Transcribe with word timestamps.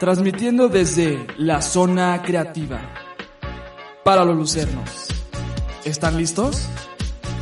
transmitiendo 0.00 0.70
desde 0.70 1.26
la 1.36 1.60
zona 1.60 2.22
creativa 2.22 2.80
para 4.02 4.24
los 4.24 4.34
lucernos. 4.34 5.08
¿Están 5.84 6.16
listos? 6.16 6.66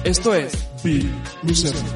Esto 0.03 0.34
es 0.34 0.53
Big 0.82 1.08
Lucerno. 1.44 1.88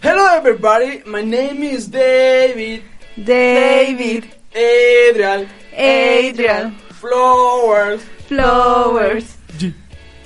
Hello 0.00 0.36
everybody, 0.36 1.02
my 1.06 1.22
name 1.24 1.64
is 1.64 1.90
David. 1.90 2.82
David, 3.16 4.26
Adrian. 4.54 5.48
Adrian, 5.72 6.76
Flowers. 7.00 8.00
Flowers, 8.28 9.24
G. 9.58 9.74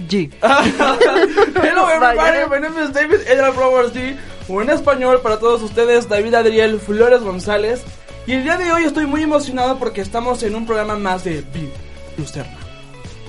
G. 0.07 0.31
Hello 0.43 1.87
everybody, 1.89 2.51
my 2.51 2.59
name 2.59 2.79
is 2.79 2.91
David 2.91 3.23
Adrian 3.23 3.53
Flowers 3.55 3.93
G. 3.93 4.15
En 4.49 4.71
español 4.71 5.21
para 5.23 5.41
todos 5.41 5.61
ustedes, 5.61 6.09
David 6.09 6.35
Adriel 6.35 6.79
Flores 6.79 7.21
González. 7.21 7.83
Y 8.29 8.33
el 8.33 8.45
día 8.45 8.57
de 8.57 8.71
hoy 8.71 8.85
estoy 8.85 9.07
muy 9.07 9.23
emocionado 9.23 9.79
porque 9.79 10.01
estamos 10.01 10.43
en 10.45 10.55
un 10.55 10.67
programa 10.67 10.97
más 10.97 11.25
de 11.25 11.43
Big 11.53 11.71
Lucerna. 12.17 12.57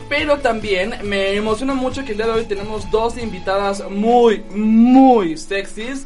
Pero 0.10 0.38
también 0.38 0.94
me 1.04 1.34
emociona 1.36 1.74
mucho 1.74 2.06
que 2.06 2.12
el 2.12 2.18
día 2.18 2.28
de 2.28 2.34
hoy 2.34 2.46
tenemos 2.46 2.90
dos 2.92 3.18
invitadas 3.18 3.84
muy, 3.90 4.44
muy 4.52 5.38
sexys. 5.38 6.06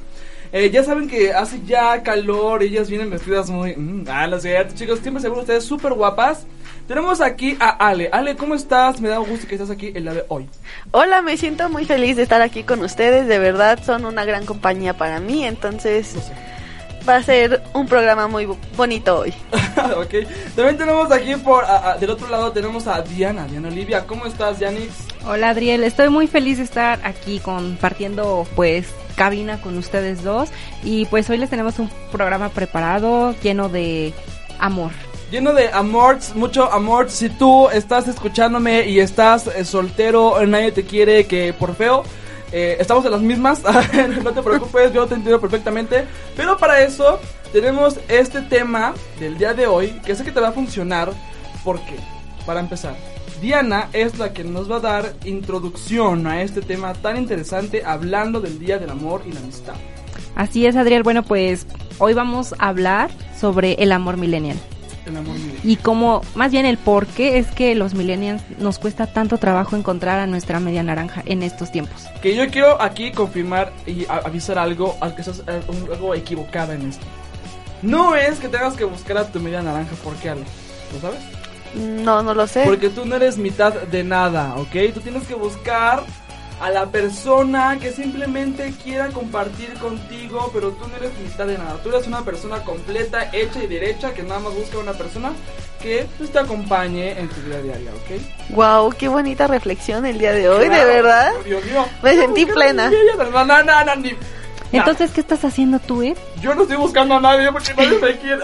Eh, 0.54 0.70
ya 0.70 0.84
saben 0.84 1.08
que 1.08 1.32
hace 1.34 1.62
ya 1.66 2.04
calor, 2.04 2.62
ellas 2.62 2.90
vienen 2.90 3.10
vestidas 3.10 3.50
muy... 3.50 3.74
mm, 3.76 4.06
ah, 4.10 4.28
lo 4.28 4.38
cierto, 4.40 4.76
chicos, 4.76 5.00
siempre 5.00 5.22
seguro 5.22 5.42
ustedes 5.42 5.64
súper 5.64 5.94
guapas. 5.94 6.46
Tenemos 6.88 7.22
aquí 7.22 7.56
a 7.60 7.70
Ale. 7.70 8.10
Ale, 8.12 8.36
¿cómo 8.36 8.54
estás? 8.54 9.00
Me 9.00 9.08
da 9.08 9.18
gusto 9.20 9.48
que 9.48 9.56
estás 9.56 9.70
aquí 9.70 9.94
el 9.96 10.04
día 10.04 10.14
de 10.14 10.26
hoy. 10.28 10.50
Hola, 10.92 11.22
me 11.22 11.38
siento 11.38 11.70
muy 11.70 11.86
feliz 11.86 12.18
de 12.18 12.24
estar 12.24 12.42
aquí 12.42 12.64
con 12.64 12.82
ustedes. 12.84 13.28
De 13.28 13.40
verdad, 13.40 13.80
son 13.82 14.04
una 14.04 14.26
gran 14.26 14.46
compañía 14.46 14.94
para 14.98 15.22
mí. 15.22 15.46
Entonces, 15.46 16.16
No 16.16 16.22
sé. 16.22 16.34
va 17.08 17.16
a 17.16 17.24
ser 17.24 17.64
un 17.74 17.88
programa 17.88 18.28
muy 18.28 18.46
bo- 18.46 18.58
bonito 18.76 19.20
hoy. 19.20 19.34
ok. 19.96 20.28
También 20.56 20.78
tenemos 20.78 21.10
aquí 21.14 21.34
por 21.38 21.64
a- 21.64 21.92
a- 21.94 21.98
del 21.98 22.10
otro 22.10 22.28
lado 22.28 22.52
tenemos 22.52 22.88
a 22.88 23.02
Diana, 23.02 23.46
Diana 23.46 23.70
Olivia. 23.70 24.06
¿Cómo 24.06 24.26
estás, 24.26 24.60
Yanix? 24.60 24.92
Hola 25.24 25.50
Adriel, 25.50 25.84
estoy 25.84 26.10
muy 26.10 26.26
feliz 26.26 26.58
de 26.58 26.64
estar 26.64 27.00
aquí 27.04 27.40
compartiendo 27.40 28.48
pues 28.56 28.88
cabina 29.16 29.62
con 29.62 29.78
ustedes 29.78 30.24
dos 30.24 30.50
y 30.84 31.06
pues 31.06 31.30
hoy 31.30 31.38
les 31.38 31.50
tenemos 31.50 31.78
un 31.78 31.92
programa 32.12 32.50
preparado 32.50 33.36
lleno 33.44 33.70
de 33.70 34.14
amor. 34.58 34.92
Lleno 35.30 35.54
de 35.54 35.70
amor, 35.72 36.18
mucho 36.34 36.72
amor. 36.72 37.10
Si 37.12 37.30
tú 37.30 37.70
estás 37.70 38.08
escuchándome 38.08 38.88
y 38.90 39.00
estás 39.00 39.46
eh, 39.48 39.64
soltero, 39.64 40.44
nadie 40.48 40.72
te 40.72 40.84
quiere 40.84 41.26
que 41.28 41.54
por 41.54 41.76
feo. 41.76 42.04
eh, 42.52 42.78
estamos 42.80 43.06
en 43.06 43.12
las 43.12 43.22
mismas, 43.22 43.62
no 44.24 44.32
te 44.34 44.42
preocupes, 44.42 44.92
yo 44.92 45.06
te 45.06 45.14
entiendo 45.16 45.40
perfectamente. 45.40 46.04
Pero 46.36 46.58
para 46.58 46.82
eso 46.82 47.20
tenemos 47.54 47.98
este 48.10 48.42
tema 48.42 48.94
del 49.20 49.38
día 49.38 49.54
de 49.54 49.68
hoy 49.68 50.02
que 50.04 50.16
sé 50.16 50.24
que 50.24 50.32
te 50.32 50.42
va 50.42 50.50
a 50.50 50.52
funcionar. 50.52 51.14
Porque, 51.64 51.96
para 52.46 52.60
empezar, 52.60 52.96
Diana 53.42 53.90
es 53.92 54.20
la 54.20 54.34
que 54.34 54.44
nos 54.44 54.70
va 54.72 54.76
a 54.78 54.80
dar 54.82 55.14
introducción 55.26 56.28
a 56.28 56.44
este 56.44 56.62
tema 56.62 56.94
tan 56.94 57.18
interesante 57.18 57.84
hablando 57.84 58.40
del 58.40 58.60
Día 58.60 58.78
del 58.78 58.92
Amor 58.92 59.24
y 59.28 59.32
la 59.32 59.40
Amistad. 59.40 59.74
Así 60.36 60.66
es 60.66 60.76
Adriel, 60.76 61.04
bueno 61.04 61.24
pues 61.24 61.66
hoy 61.98 62.14
vamos 62.14 62.54
a 62.60 62.68
hablar 62.68 63.10
sobre 63.38 63.74
el 63.74 63.92
amor 63.92 64.16
millennial 64.18 64.58
El 65.06 65.18
amor 65.18 65.34
milenial. 65.34 65.60
y 65.64 65.76
cómo, 65.78 66.22
más 66.36 66.52
bien 66.52 66.66
el 66.66 66.78
por 66.78 67.08
qué 67.08 67.38
es 67.40 67.48
que 67.48 67.74
los 67.76 67.96
millennials 67.96 68.44
nos 68.60 68.78
cuesta 68.78 69.08
tanto 69.08 69.38
trabajo 69.40 69.76
encontrar 69.76 70.20
a 70.20 70.28
nuestra 70.28 70.60
media 70.60 70.84
naranja 70.84 71.24
en 71.26 71.42
estos 71.44 71.72
tiempos. 71.72 72.06
Que 72.22 72.36
yo 72.36 72.48
quiero 72.50 72.80
aquí 72.82 73.12
confirmar 73.12 73.74
y 73.88 74.06
avisar 74.08 74.60
algo, 74.60 74.96
al 75.02 75.16
que 75.16 75.22
estás 75.22 75.44
eh, 75.48 75.62
algo 75.92 76.14
equivocada 76.14 76.76
en 76.76 76.90
esto. 76.90 77.06
No 77.82 78.16
es 78.16 78.40
que 78.40 78.48
tengas 78.48 78.76
que 78.76 78.84
buscar 78.84 79.18
a 79.18 79.28
tu 79.32 79.40
media 79.40 79.62
naranja, 79.64 79.96
¿por 80.04 80.14
qué, 80.18 80.30
Ale? 80.30 80.44
¿Lo 80.94 81.02
sabes? 81.02 81.20
No, 81.76 82.22
no 82.24 82.34
lo 82.34 82.48
sé. 82.48 82.64
Porque 82.66 82.90
tú 82.90 83.06
no 83.06 83.16
eres 83.16 83.38
mitad 83.38 83.74
de 83.74 84.04
nada, 84.04 84.56
¿ok? 84.56 84.94
Tú 84.94 85.00
tienes 85.02 85.28
que 85.28 85.36
buscar 85.36 86.04
a 86.62 86.70
la 86.70 86.86
persona 86.88 87.80
que 87.82 87.92
simplemente 87.92 88.72
quiera 88.84 89.08
compartir 89.08 89.74
contigo, 89.80 90.52
pero 90.54 90.72
tú 90.72 90.88
no 90.88 90.96
eres 90.98 91.12
mitad 91.20 91.48
de 91.48 91.58
nada. 91.58 91.78
Tú 91.82 91.90
eres 91.90 92.06
una 92.08 92.22
persona 92.24 92.64
completa, 92.64 93.30
hecha 93.34 93.64
y 93.64 93.68
derecha, 93.68 94.14
que 94.14 94.22
nada 94.22 94.40
más 94.42 94.54
busca 94.54 94.78
una 94.78 94.94
persona 94.94 95.32
que 95.82 96.06
pues, 96.20 96.32
te 96.32 96.38
acompañe 96.38 97.20
en 97.20 97.28
tu 97.30 97.42
vida 97.42 97.62
diaria, 97.64 97.90
¿ok? 97.92 98.52
Wow, 98.56 98.92
qué 98.96 99.08
bonita 99.08 99.48
reflexión 99.48 100.06
el 100.06 100.20
día 100.20 100.34
de 100.34 100.48
hoy, 100.50 100.68
Claro, 100.68 100.88
de 100.88 100.94
verdad. 100.94 101.32
Dios 101.44 101.66
mío. 101.66 101.84
Me 102.04 102.16
sentí 102.16 102.46
¿Qué 102.46 102.54
plena. 102.54 102.92
No, 103.32 103.44
no, 103.46 103.64
no, 103.64 103.86
no, 103.86 103.96
ni- 103.96 104.16
Entonces, 104.72 105.12
¿qué 105.12 105.22
estás 105.22 105.44
haciendo 105.44 105.80
tú, 105.80 106.02
eh? 106.02 106.16
Yo 106.42 106.56
no 106.56 106.62
estoy 106.64 106.78
buscando 106.78 107.16
a 107.16 107.20
nadie 107.20 107.52
porque 107.52 107.74
nadie 107.74 108.00
me 108.00 108.16
quiere. 108.18 108.42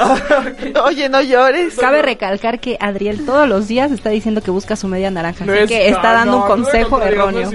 Oye, 0.84 1.10
no 1.10 1.22
llores. 1.22 1.76
Cabe 1.76 2.02
recalcar 2.02 2.60
que 2.60 2.78
Adriel 2.80 3.26
todos 3.26 3.48
los 3.48 3.68
días 3.68 3.92
está 3.92 4.10
diciendo 4.10 4.42
que 4.42 4.52
busca 4.52 4.76
su 4.76 4.88
media 4.88 5.10
naranja, 5.12 5.46
No 5.46 5.54
así 5.54 5.62
es- 5.64 5.68
que 5.70 5.88
está 5.90 6.12
dando 6.14 6.34
no, 6.38 6.42
un 6.44 6.48
consejo 6.48 6.98
no 7.00 7.06
erróneo. 7.06 7.52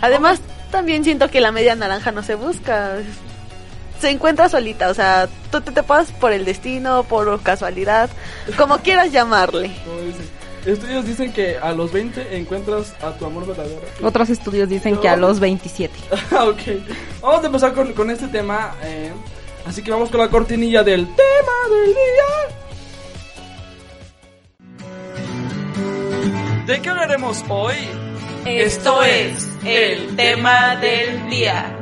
Además, 0.00 0.40
también 0.70 1.04
siento 1.04 1.28
que 1.30 1.40
la 1.40 1.52
media 1.52 1.74
naranja 1.76 2.12
no 2.12 2.22
se 2.22 2.34
busca. 2.34 2.92
Se 4.00 4.10
encuentra 4.10 4.48
solita, 4.48 4.88
o 4.88 4.94
sea, 4.94 5.28
tú 5.50 5.60
te, 5.60 5.70
te 5.70 5.82
pasas 5.82 6.10
por 6.12 6.32
el 6.32 6.44
destino, 6.44 7.04
por 7.04 7.40
casualidad, 7.42 8.10
como 8.58 8.78
quieras 8.78 9.12
llamarle. 9.12 9.70
Estudios 10.66 11.04
dicen 11.06 11.32
que 11.32 11.58
a 11.58 11.72
los 11.72 11.92
20 11.92 12.36
encuentras 12.38 12.94
a 13.02 13.12
tu 13.12 13.26
amor 13.26 13.46
verdadero. 13.46 13.82
Otros 14.02 14.30
estudios 14.30 14.68
dicen 14.68 14.96
que 14.96 15.08
a 15.08 15.16
los 15.16 15.38
27. 15.38 15.92
ok. 16.32 16.58
Vamos 17.20 17.42
a 17.42 17.46
empezar 17.46 17.74
con, 17.74 17.92
con 17.92 18.10
este 18.10 18.28
tema. 18.28 18.74
eh, 18.82 19.12
así 19.66 19.82
que 19.82 19.90
vamos 19.90 20.08
con 20.10 20.20
la 20.20 20.30
cortinilla 20.30 20.82
del 20.82 21.06
tema 21.06 21.52
del 21.70 21.94
día. 21.94 22.24
¿De 26.66 26.80
qué 26.80 26.88
hablaremos 26.88 27.44
hoy? 27.48 27.76
Esto 28.46 29.02
es 29.02 29.46
el 29.66 30.16
tema 30.16 30.76
del 30.76 31.28
día. 31.28 31.78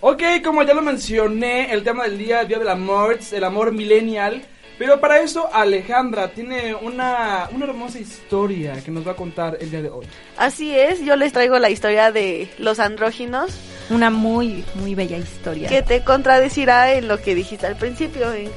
Ok, 0.00 0.22
como 0.44 0.62
ya 0.62 0.74
lo 0.74 0.82
mencioné, 0.82 1.72
el 1.72 1.82
tema 1.82 2.04
del 2.04 2.18
día, 2.18 2.42
el 2.42 2.48
día 2.48 2.58
del 2.58 2.68
amor, 2.68 3.18
el 3.32 3.44
amor 3.44 3.72
millennial. 3.72 4.44
Pero 4.82 4.98
para 5.00 5.20
eso 5.20 5.48
Alejandra 5.54 6.32
tiene 6.32 6.74
una, 6.74 7.48
una 7.52 7.66
hermosa 7.66 8.00
historia 8.00 8.82
que 8.84 8.90
nos 8.90 9.06
va 9.06 9.12
a 9.12 9.14
contar 9.14 9.56
el 9.60 9.70
día 9.70 9.80
de 9.80 9.88
hoy. 9.88 10.04
Así 10.36 10.76
es, 10.76 10.98
yo 11.04 11.14
les 11.14 11.32
traigo 11.32 11.56
la 11.60 11.70
historia 11.70 12.10
de 12.10 12.50
los 12.58 12.80
andróginos, 12.80 13.52
Una 13.90 14.10
muy, 14.10 14.64
muy 14.74 14.96
bella 14.96 15.18
historia. 15.18 15.68
que 15.68 15.82
te 15.82 16.02
contradecirá 16.02 16.94
en 16.94 17.06
lo 17.06 17.20
que 17.22 17.36
dijiste 17.36 17.64
al 17.68 17.76
principio. 17.76 18.32
en- 18.34 18.50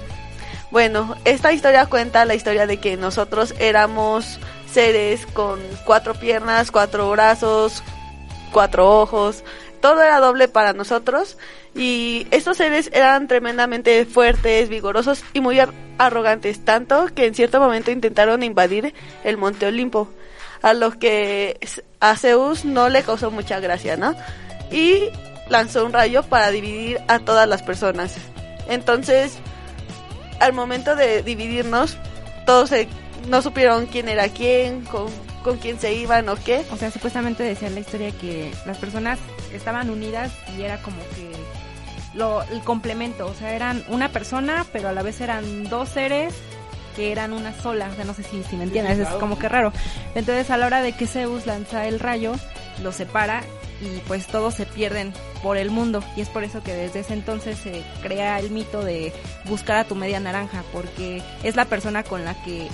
Bueno, 0.72 1.16
esta 1.25 1.53
historia 1.53 1.85
cuenta 1.85 2.25
la 2.25 2.34
historia 2.34 2.66
de 2.66 2.78
que 2.78 2.97
nosotros 2.97 3.53
éramos 3.59 4.40
seres 4.74 5.28
con 5.28 5.59
cuatro 5.85 6.16
piernas, 6.16 6.72
cuatro 6.72 7.08
brazos, 7.12 7.84
cuatro 8.52 8.90
ojos, 9.00 9.44
todo 9.80 10.02
era 10.02 10.19
doble 10.19 10.47
para 10.47 10.74
nosotros 10.74 11.38
y 11.75 12.25
estos 12.31 12.58
seres 12.58 12.90
eran 12.94 13.28
tremendamente 13.28 14.06
fuertes, 14.08 14.69
vigorosos 14.69 15.24
y 15.34 15.40
muy 15.40 15.59
arrogantes, 15.98 16.64
tanto 16.64 17.08
que 17.14 17.26
en 17.26 17.36
cierto 17.36 17.60
momento 17.60 17.92
intentaron 17.92 18.44
invadir 18.44 18.94
el 19.24 19.38
Monte 19.38 19.66
Olimpo, 19.68 20.10
a 20.62 20.74
lo 20.74 20.98
que 20.98 21.60
a 22.00 22.16
Zeus 22.18 22.66
no 22.66 22.90
le 22.90 23.04
causó 23.04 23.32
mucha 23.32 23.60
gracia, 23.60 23.98
¿no? 23.98 24.16
Y 24.72 25.10
lanzó 25.50 25.86
un 25.86 25.94
rayo 25.94 26.24
para 26.24 26.50
dividir 26.52 27.00
a 27.08 27.20
todas 27.20 27.48
las 27.48 27.62
personas. 27.62 28.16
Entonces, 28.68 29.38
al 30.40 30.54
momento 30.54 30.96
de 30.96 31.22
dividirnos, 31.24 31.98
todos 32.46 32.70
se- 32.70 32.88
no 33.30 33.42
supieron 33.42 33.86
quién 33.86 34.10
era 34.10 34.28
quién, 34.30 34.82
con, 34.86 35.08
con 35.44 35.58
quién 35.58 35.80
se 35.80 35.94
iban 35.94 36.28
o 36.30 36.36
qué. 36.36 36.66
O 36.72 36.78
sea, 36.78 36.90
supuestamente 36.92 37.44
decía 37.44 37.70
la 37.70 37.80
historia 37.80 38.12
que 38.12 38.52
las 38.66 38.78
personas 38.78 39.20
estaban 39.54 39.90
unidas 39.90 40.32
y 40.58 40.64
era 40.64 40.82
como 40.82 40.98
que 41.16 41.30
lo, 42.16 42.44
el 42.44 42.62
complemento, 42.62 43.28
o 43.28 43.34
sea, 43.34 43.53
eran 43.53 43.84
una 43.90 44.09
persona, 44.09 44.66
pero 44.72 44.90
a 44.90 44.91
la 44.94 45.03
vez 45.03 45.22
eran 45.22 45.70
dos 45.70 45.90
seres 45.90 46.34
que 46.96 47.12
eran 47.12 47.34
una 47.34 47.53
sola, 47.53 47.90
o 47.91 47.96
sea, 47.96 48.06
no 48.06 48.14
sé 48.14 48.23
si, 48.23 48.41
si 48.44 48.56
me 48.56 48.64
entiendes, 48.64 49.00
es 49.00 49.09
como 49.09 49.38
que 49.38 49.50
raro. 49.50 49.73
Entonces, 50.16 50.50
a 50.50 50.58
la 50.58 50.66
hora 50.66 50.82
de 50.82 50.94
que 50.94 51.08
Zeus 51.08 51.46
lanza 51.46 51.88
el 51.88 52.00
rayo, 52.00 52.34
lo 52.82 52.91
separa 52.91 53.44
y 53.82 54.00
pues 54.08 54.28
todos 54.28 54.53
se 54.53 54.66
pierden 54.66 55.14
por 55.44 55.58
el 55.58 55.70
mundo 55.70 56.03
y 56.16 56.22
es 56.22 56.29
por 56.29 56.44
eso 56.44 56.64
que 56.64 56.73
desde 56.73 57.02
ese 57.02 57.14
entonces 57.14 57.58
se 57.58 57.84
crea 58.02 58.40
el 58.40 58.52
mito 58.52 58.84
de 58.84 59.14
buscar 59.46 59.78
a 59.78 59.84
tu 59.84 59.96
media 59.96 60.20
naranja 60.20 60.64
porque 60.72 61.22
es 61.44 61.56
la 61.56 61.66
persona 61.66 62.03
con 62.03 62.23
la 62.23 62.41
que 62.44 62.70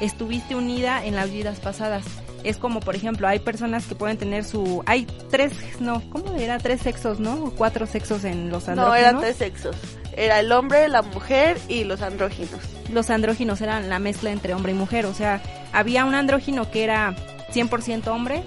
estuviste 0.00 0.54
unida 0.54 1.04
en 1.04 1.16
las 1.16 1.30
vidas 1.30 1.60
pasadas. 1.60 2.04
Es 2.44 2.56
como, 2.56 2.80
por 2.80 2.96
ejemplo, 2.96 3.28
hay 3.28 3.38
personas 3.38 3.86
que 3.86 3.94
pueden 3.94 4.16
tener 4.18 4.44
su... 4.44 4.82
Hay 4.86 5.06
tres, 5.30 5.52
no, 5.80 6.02
¿cómo 6.10 6.34
era? 6.34 6.58
Tres 6.58 6.80
sexos, 6.80 7.20
¿no? 7.20 7.34
O 7.44 7.50
cuatro 7.52 7.86
sexos 7.86 8.24
en 8.24 8.50
los 8.50 8.66
No, 8.66 8.72
andróginos. 8.72 8.98
eran 8.98 9.20
tres 9.20 9.36
sexos. 9.36 9.76
Era 10.16 10.40
el 10.40 10.50
hombre, 10.52 10.88
la 10.88 11.02
mujer 11.02 11.56
y 11.68 11.84
los 11.84 12.02
andróginos. 12.02 12.60
Los 12.92 13.10
andróginos 13.10 13.60
eran 13.60 13.88
la 13.88 13.98
mezcla 13.98 14.30
entre 14.32 14.54
hombre 14.54 14.72
y 14.72 14.74
mujer. 14.74 15.06
O 15.06 15.14
sea, 15.14 15.40
había 15.72 16.04
un 16.04 16.14
andrógino 16.14 16.70
que 16.70 16.84
era 16.84 17.14
100% 17.54 18.08
hombre, 18.08 18.42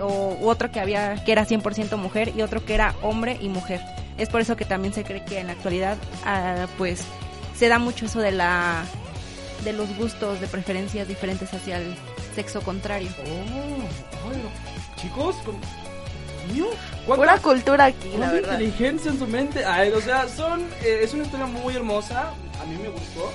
o 0.00 0.36
u 0.40 0.48
otro 0.48 0.70
que 0.70 0.78
había 0.80 1.16
que 1.24 1.32
era 1.32 1.44
100% 1.44 1.96
mujer 1.96 2.32
y 2.36 2.42
otro 2.42 2.64
que 2.64 2.74
era 2.74 2.94
hombre 3.02 3.36
y 3.40 3.48
mujer. 3.48 3.80
Es 4.16 4.28
por 4.28 4.40
eso 4.40 4.56
que 4.56 4.64
también 4.64 4.94
se 4.94 5.04
cree 5.04 5.24
que 5.24 5.40
en 5.40 5.48
la 5.48 5.54
actualidad, 5.54 5.96
ah, 6.24 6.66
pues, 6.78 7.02
se 7.56 7.68
da 7.68 7.78
mucho 7.78 8.06
eso 8.06 8.20
de 8.20 8.30
la 8.32 8.84
de 9.64 9.72
los 9.72 9.94
gustos, 9.96 10.40
de 10.40 10.46
preferencias 10.46 11.08
diferentes 11.08 11.52
hacia 11.52 11.78
el 11.78 11.94
sexo 12.34 12.60
contrario. 12.60 13.08
Oh, 13.20 14.30
ay, 14.32 14.42
chicos, 14.96 15.36
Pura 17.06 17.38
cultura 17.38 17.86
aquí, 17.86 18.10
la 18.18 18.32
verdad. 18.32 18.52
inteligencia 18.52 19.10
en 19.10 19.18
su 19.18 19.26
mente. 19.26 19.64
Ay, 19.64 19.90
o 19.90 20.00
sea, 20.00 20.28
son, 20.28 20.62
eh, 20.82 21.00
es 21.02 21.12
una 21.14 21.24
historia 21.24 21.46
muy 21.46 21.74
hermosa. 21.76 22.32
A 22.60 22.64
mí 22.66 22.76
me 22.82 22.88
gustó. 22.88 23.30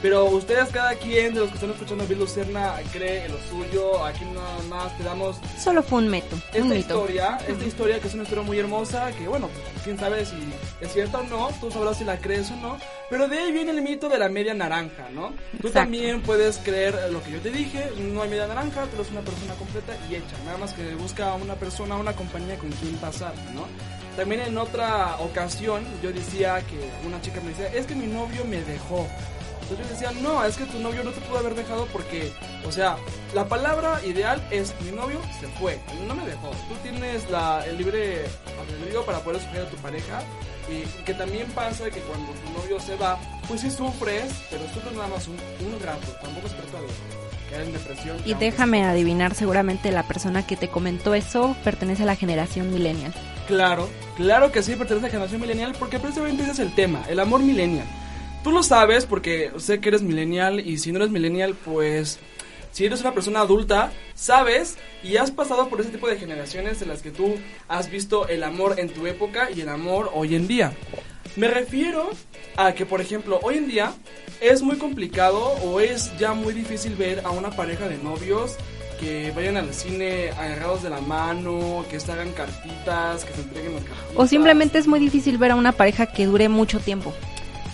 Pero 0.00 0.26
ustedes, 0.26 0.68
cada 0.68 0.94
quien 0.94 1.34
de 1.34 1.40
los 1.40 1.48
que 1.48 1.56
están 1.56 1.70
escuchando 1.70 2.04
a 2.04 2.06
Bill 2.06 2.20
Lucerna, 2.20 2.74
cree 2.92 3.24
en 3.24 3.32
lo 3.32 3.38
suyo. 3.50 4.04
Aquí 4.04 4.24
nada 4.26 4.62
más 4.68 4.96
te 4.96 5.02
damos 5.02 5.36
Solo 5.58 5.82
fue 5.82 5.98
un 5.98 6.10
mito, 6.10 6.36
un 6.36 6.42
esta 6.52 6.62
mito. 6.62 6.78
historia, 6.78 7.38
esta 7.48 7.64
historia 7.64 7.98
que 7.98 8.06
es 8.06 8.14
una 8.14 8.22
historia 8.22 8.44
muy 8.44 8.58
hermosa, 8.60 9.10
que 9.12 9.26
bueno, 9.26 9.48
quién 9.82 9.98
sabe 9.98 10.24
si 10.24 10.36
es 10.80 10.92
cierta 10.92 11.18
o 11.18 11.24
no, 11.24 11.48
tú 11.60 11.70
sabrás 11.72 11.98
si 11.98 12.04
la 12.04 12.16
crees 12.18 12.48
o 12.52 12.56
no, 12.56 12.78
pero 13.10 13.26
de 13.26 13.38
ahí 13.38 13.50
viene 13.52 13.72
el 13.72 13.82
mito 13.82 14.08
de 14.08 14.18
la 14.18 14.28
media 14.28 14.54
naranja, 14.54 15.08
¿no? 15.12 15.32
Tú 15.60 15.70
también 15.70 16.22
puedes 16.22 16.58
creer 16.58 16.94
lo 17.10 17.20
que 17.22 17.32
yo 17.32 17.40
te 17.40 17.50
dije, 17.50 17.90
no 17.98 18.22
hay 18.22 18.28
media 18.28 18.46
naranja, 18.46 18.84
tú 18.86 18.96
eres 19.00 19.10
una 19.10 19.22
persona 19.22 19.54
completa 19.54 19.94
y 20.08 20.14
hecha, 20.14 20.36
nada 20.44 20.58
más 20.58 20.74
que 20.74 20.94
busca 20.94 21.32
a 21.32 21.34
una 21.34 21.56
persona, 21.56 21.96
una 21.96 22.12
compañía 22.12 22.56
con 22.56 22.70
quien 22.70 22.94
pasar, 22.98 23.34
¿no? 23.52 23.66
También 24.16 24.42
en 24.42 24.58
otra 24.58 25.16
ocasión 25.20 25.84
yo 26.02 26.12
decía 26.12 26.60
que 26.62 26.78
una 27.06 27.20
chica 27.20 27.40
me 27.40 27.50
decía, 27.50 27.66
es 27.68 27.86
que 27.86 27.94
mi 27.96 28.06
novio 28.06 28.44
me 28.44 28.60
dejó. 28.62 29.06
Entonces 29.70 30.00
yo 30.00 30.06
decía, 30.06 30.22
no, 30.22 30.42
es 30.44 30.56
que 30.56 30.64
tu 30.64 30.78
novio 30.78 31.04
no 31.04 31.10
te 31.10 31.20
pudo 31.20 31.38
haber 31.38 31.54
dejado 31.54 31.86
porque, 31.92 32.32
o 32.66 32.72
sea, 32.72 32.96
la 33.34 33.46
palabra 33.48 34.00
ideal 34.02 34.42
es 34.50 34.74
mi 34.80 34.92
novio 34.92 35.20
se 35.38 35.46
fue, 35.60 35.78
no 36.06 36.14
me 36.14 36.24
dejó. 36.24 36.50
Tú 36.68 36.74
tienes 36.82 37.28
la, 37.30 37.64
el 37.66 37.76
libre 37.76 38.24
albedrío 38.58 39.04
para 39.04 39.18
poder 39.20 39.42
escoger 39.42 39.62
a 39.62 39.68
tu 39.68 39.76
pareja 39.76 40.22
y 40.70 40.86
que 41.02 41.12
también 41.12 41.46
pasa 41.50 41.90
que 41.90 42.00
cuando 42.00 42.32
tu 42.32 42.58
novio 42.58 42.80
se 42.80 42.96
va, 42.96 43.18
pues 43.46 43.60
sí 43.60 43.70
sufres, 43.70 44.32
pero 44.50 44.62
sufres 44.72 44.94
nada 44.94 45.08
más 45.08 45.28
un, 45.28 45.34
un 45.34 45.80
rato, 45.80 46.12
tampoco 46.22 46.48
trata 46.48 46.80
de 46.80 47.50
caer 47.50 47.62
en 47.66 47.72
depresión. 47.74 48.16
Y 48.24 48.34
déjame 48.34 48.84
adivinar, 48.84 49.34
seguramente 49.34 49.92
la 49.92 50.04
persona 50.04 50.46
que 50.46 50.56
te 50.56 50.68
comentó 50.68 51.14
eso 51.14 51.56
pertenece 51.62 52.04
a 52.04 52.06
la 52.06 52.16
generación 52.16 52.72
millennial. 52.72 53.12
Claro, 53.46 53.90
claro 54.16 54.50
que 54.50 54.62
sí, 54.62 54.76
pertenece 54.76 55.06
a 55.06 55.08
la 55.08 55.12
generación 55.12 55.40
millennial 55.42 55.74
porque 55.78 55.98
precisamente 55.98 56.42
ese 56.42 56.52
es 56.52 56.58
el 56.58 56.74
tema, 56.74 57.04
el 57.10 57.20
amor 57.20 57.42
millennial. 57.42 57.86
Tú 58.42 58.52
lo 58.52 58.62
sabes 58.62 59.04
porque 59.04 59.50
sé 59.58 59.80
que 59.80 59.88
eres 59.88 60.02
millennial 60.02 60.60
y 60.60 60.78
si 60.78 60.92
no 60.92 60.98
eres 60.98 61.10
millennial, 61.10 61.54
pues 61.54 62.18
si 62.72 62.86
eres 62.86 63.00
una 63.00 63.12
persona 63.12 63.40
adulta, 63.40 63.92
sabes 64.14 64.76
y 65.02 65.16
has 65.16 65.30
pasado 65.30 65.68
por 65.68 65.80
ese 65.80 65.90
tipo 65.90 66.08
de 66.08 66.16
generaciones 66.16 66.80
en 66.80 66.88
las 66.88 67.02
que 67.02 67.10
tú 67.10 67.36
has 67.66 67.90
visto 67.90 68.28
el 68.28 68.42
amor 68.42 68.78
en 68.78 68.88
tu 68.88 69.06
época 69.06 69.50
y 69.50 69.60
el 69.62 69.68
amor 69.68 70.10
hoy 70.14 70.34
en 70.34 70.46
día. 70.46 70.72
Me 71.36 71.48
refiero 71.48 72.10
a 72.56 72.72
que, 72.72 72.86
por 72.86 73.00
ejemplo, 73.00 73.40
hoy 73.42 73.58
en 73.58 73.68
día 73.68 73.92
es 74.40 74.62
muy 74.62 74.76
complicado 74.76 75.40
o 75.64 75.80
es 75.80 76.16
ya 76.18 76.32
muy 76.34 76.54
difícil 76.54 76.94
ver 76.94 77.22
a 77.24 77.30
una 77.30 77.50
pareja 77.50 77.88
de 77.88 77.98
novios 77.98 78.56
que 78.98 79.30
vayan 79.30 79.56
al 79.56 79.72
cine 79.72 80.30
agarrados 80.30 80.82
de 80.82 80.90
la 80.90 81.00
mano, 81.00 81.84
que 81.90 82.00
se 82.00 82.10
hagan 82.10 82.32
cartitas, 82.32 83.24
que 83.24 83.32
se 83.32 83.42
entreguen 83.42 83.74
las 83.74 83.84
cartitas. 83.84 84.16
O 84.16 84.26
simplemente 84.26 84.78
es 84.78 84.86
muy 84.86 84.98
difícil 84.98 85.38
ver 85.38 85.52
a 85.52 85.56
una 85.56 85.72
pareja 85.72 86.06
que 86.06 86.26
dure 86.26 86.48
mucho 86.48 86.80
tiempo. 86.80 87.14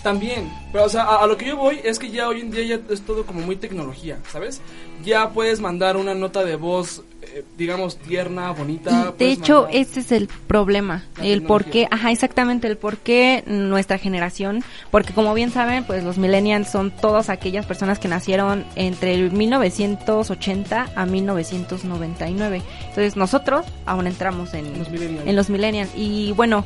También, 0.05 0.51
pero 0.71 0.85
o 0.85 0.89
sea, 0.89 1.01
a, 1.01 1.23
a 1.23 1.27
lo 1.27 1.35
que 1.35 1.47
yo 1.47 1.57
voy 1.57 1.79
es 1.83 1.97
que 1.97 2.11
ya 2.11 2.27
hoy 2.27 2.41
en 2.41 2.51
día 2.51 2.63
ya 2.77 2.93
es 2.93 3.01
todo 3.01 3.25
como 3.25 3.41
muy 3.41 3.55
tecnología, 3.55 4.19
¿sabes? 4.31 4.61
Ya 5.03 5.31
puedes 5.31 5.59
mandar 5.61 5.97
una 5.97 6.13
nota 6.13 6.43
de 6.43 6.55
voz, 6.55 7.01
eh, 7.23 7.43
digamos, 7.57 7.97
tierna, 7.97 8.51
bonita. 8.51 9.15
De 9.17 9.31
hecho, 9.31 9.67
ese 9.71 10.01
es 10.01 10.11
el 10.11 10.27
problema, 10.45 11.05
La 11.17 11.25
el 11.25 11.41
por 11.41 11.65
qué, 11.65 11.87
ajá, 11.89 12.11
exactamente, 12.11 12.67
el 12.67 12.77
por 12.77 12.97
qué 12.97 13.43
nuestra 13.47 13.97
generación, 13.97 14.63
porque 14.91 15.11
como 15.11 15.33
bien 15.33 15.49
saben, 15.51 15.83
pues 15.85 16.03
los 16.03 16.19
millennials 16.19 16.69
son 16.69 16.91
todas 16.91 17.29
aquellas 17.31 17.65
personas 17.65 17.97
que 17.97 18.07
nacieron 18.07 18.63
entre 18.75 19.15
el 19.15 19.31
1980 19.31 20.91
a 20.95 21.05
1999. 21.07 22.61
Entonces 22.81 23.15
nosotros 23.15 23.65
aún 23.87 24.05
entramos 24.05 24.53
en 24.53 24.77
Los 24.77 24.91
millennials. 24.91 25.27
en 25.27 25.35
los 25.35 25.49
millennials 25.49 25.89
y 25.95 26.31
bueno, 26.33 26.63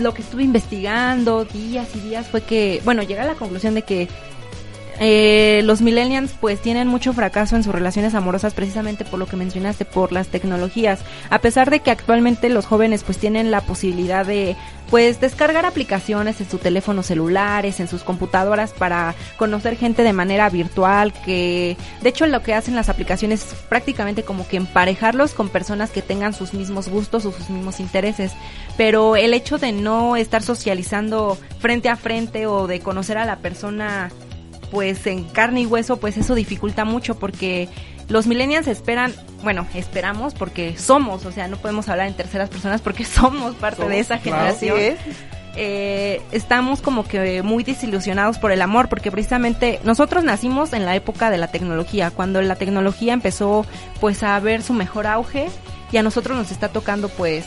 lo 0.00 0.14
que 0.14 0.22
estuve 0.22 0.42
investigando 0.42 1.44
días 1.44 1.88
y 1.94 2.00
días 2.00 2.26
fue 2.26 2.42
que, 2.42 2.80
bueno, 2.84 3.02
llegué 3.02 3.20
a 3.20 3.26
la 3.26 3.34
conclusión 3.34 3.74
de 3.74 3.82
que 3.82 4.08
eh, 5.02 5.62
los 5.64 5.80
millennials 5.80 6.34
pues 6.38 6.60
tienen 6.60 6.86
mucho 6.86 7.14
fracaso 7.14 7.56
en 7.56 7.64
sus 7.64 7.74
relaciones 7.74 8.14
amorosas 8.14 8.52
precisamente 8.52 9.06
por 9.06 9.18
lo 9.18 9.24
que 9.24 9.36
mencionaste, 9.36 9.86
por 9.86 10.12
las 10.12 10.28
tecnologías. 10.28 11.00
A 11.30 11.40
pesar 11.40 11.70
de 11.70 11.80
que 11.80 11.90
actualmente 11.90 12.50
los 12.50 12.66
jóvenes 12.66 13.02
pues 13.02 13.16
tienen 13.16 13.50
la 13.50 13.62
posibilidad 13.62 14.26
de 14.26 14.56
pues 14.90 15.18
descargar 15.18 15.64
aplicaciones 15.64 16.38
en 16.42 16.50
sus 16.50 16.60
teléfonos 16.60 17.06
celulares, 17.06 17.80
en 17.80 17.88
sus 17.88 18.02
computadoras 18.02 18.72
para 18.72 19.14
conocer 19.38 19.76
gente 19.76 20.02
de 20.02 20.12
manera 20.12 20.50
virtual, 20.50 21.14
que 21.24 21.78
de 22.02 22.08
hecho 22.08 22.26
lo 22.26 22.42
que 22.42 22.52
hacen 22.52 22.74
las 22.74 22.90
aplicaciones 22.90 23.46
es 23.46 23.54
prácticamente 23.54 24.22
como 24.22 24.46
que 24.46 24.58
emparejarlos 24.58 25.32
con 25.32 25.48
personas 25.48 25.90
que 25.90 26.02
tengan 26.02 26.34
sus 26.34 26.52
mismos 26.52 26.88
gustos 26.90 27.24
o 27.24 27.32
sus 27.32 27.48
mismos 27.48 27.80
intereses. 27.80 28.32
Pero 28.76 29.16
el 29.16 29.32
hecho 29.32 29.56
de 29.56 29.72
no 29.72 30.16
estar 30.16 30.42
socializando 30.42 31.38
frente 31.58 31.88
a 31.88 31.96
frente 31.96 32.46
o 32.46 32.66
de 32.66 32.80
conocer 32.80 33.16
a 33.16 33.24
la 33.24 33.36
persona 33.36 34.10
pues 34.70 35.06
en 35.06 35.24
carne 35.24 35.62
y 35.62 35.66
hueso, 35.66 35.98
pues 35.98 36.16
eso 36.16 36.34
dificulta 36.34 36.84
mucho 36.84 37.18
porque 37.18 37.68
los 38.08 38.26
millennials 38.26 38.66
esperan, 38.66 39.14
bueno, 39.42 39.66
esperamos 39.74 40.34
porque 40.34 40.76
somos, 40.76 41.24
o 41.26 41.32
sea, 41.32 41.48
no 41.48 41.56
podemos 41.56 41.88
hablar 41.88 42.08
en 42.08 42.14
terceras 42.14 42.48
personas 42.48 42.80
porque 42.80 43.04
somos 43.06 43.54
parte 43.54 43.78
Somos, 43.78 43.92
de 43.92 44.00
esa 44.00 44.18
claro. 44.18 44.54
generación. 44.54 44.78
Es. 44.78 44.98
Eh, 45.56 46.22
estamos 46.30 46.80
como 46.80 47.04
que 47.04 47.42
muy 47.42 47.64
desilusionados 47.64 48.38
por 48.38 48.52
el 48.52 48.62
amor 48.62 48.88
porque 48.88 49.10
precisamente 49.10 49.80
nosotros 49.82 50.22
nacimos 50.22 50.72
en 50.72 50.84
la 50.84 50.94
época 50.94 51.28
de 51.28 51.38
la 51.38 51.48
tecnología, 51.48 52.12
cuando 52.12 52.40
la 52.40 52.54
tecnología 52.54 53.12
empezó 53.12 53.66
pues 54.00 54.22
a 54.22 54.38
ver 54.38 54.62
su 54.62 54.74
mejor 54.74 55.08
auge 55.08 55.48
y 55.90 55.96
a 55.96 56.04
nosotros 56.04 56.38
nos 56.38 56.52
está 56.52 56.68
tocando 56.68 57.08
pues 57.08 57.44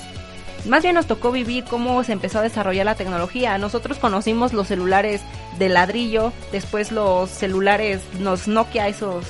más 0.65 0.83
bien 0.83 0.95
nos 0.95 1.07
tocó 1.07 1.31
vivir 1.31 1.63
cómo 1.65 2.03
se 2.03 2.13
empezó 2.13 2.39
a 2.39 2.41
desarrollar 2.41 2.85
la 2.85 2.95
tecnología. 2.95 3.57
Nosotros 3.57 3.97
conocimos 3.97 4.53
los 4.53 4.67
celulares 4.67 5.21
de 5.59 5.69
ladrillo, 5.69 6.31
después 6.51 6.91
los 6.91 7.29
celulares, 7.29 8.01
los 8.19 8.47
Nokia, 8.47 8.87
esos, 8.87 9.25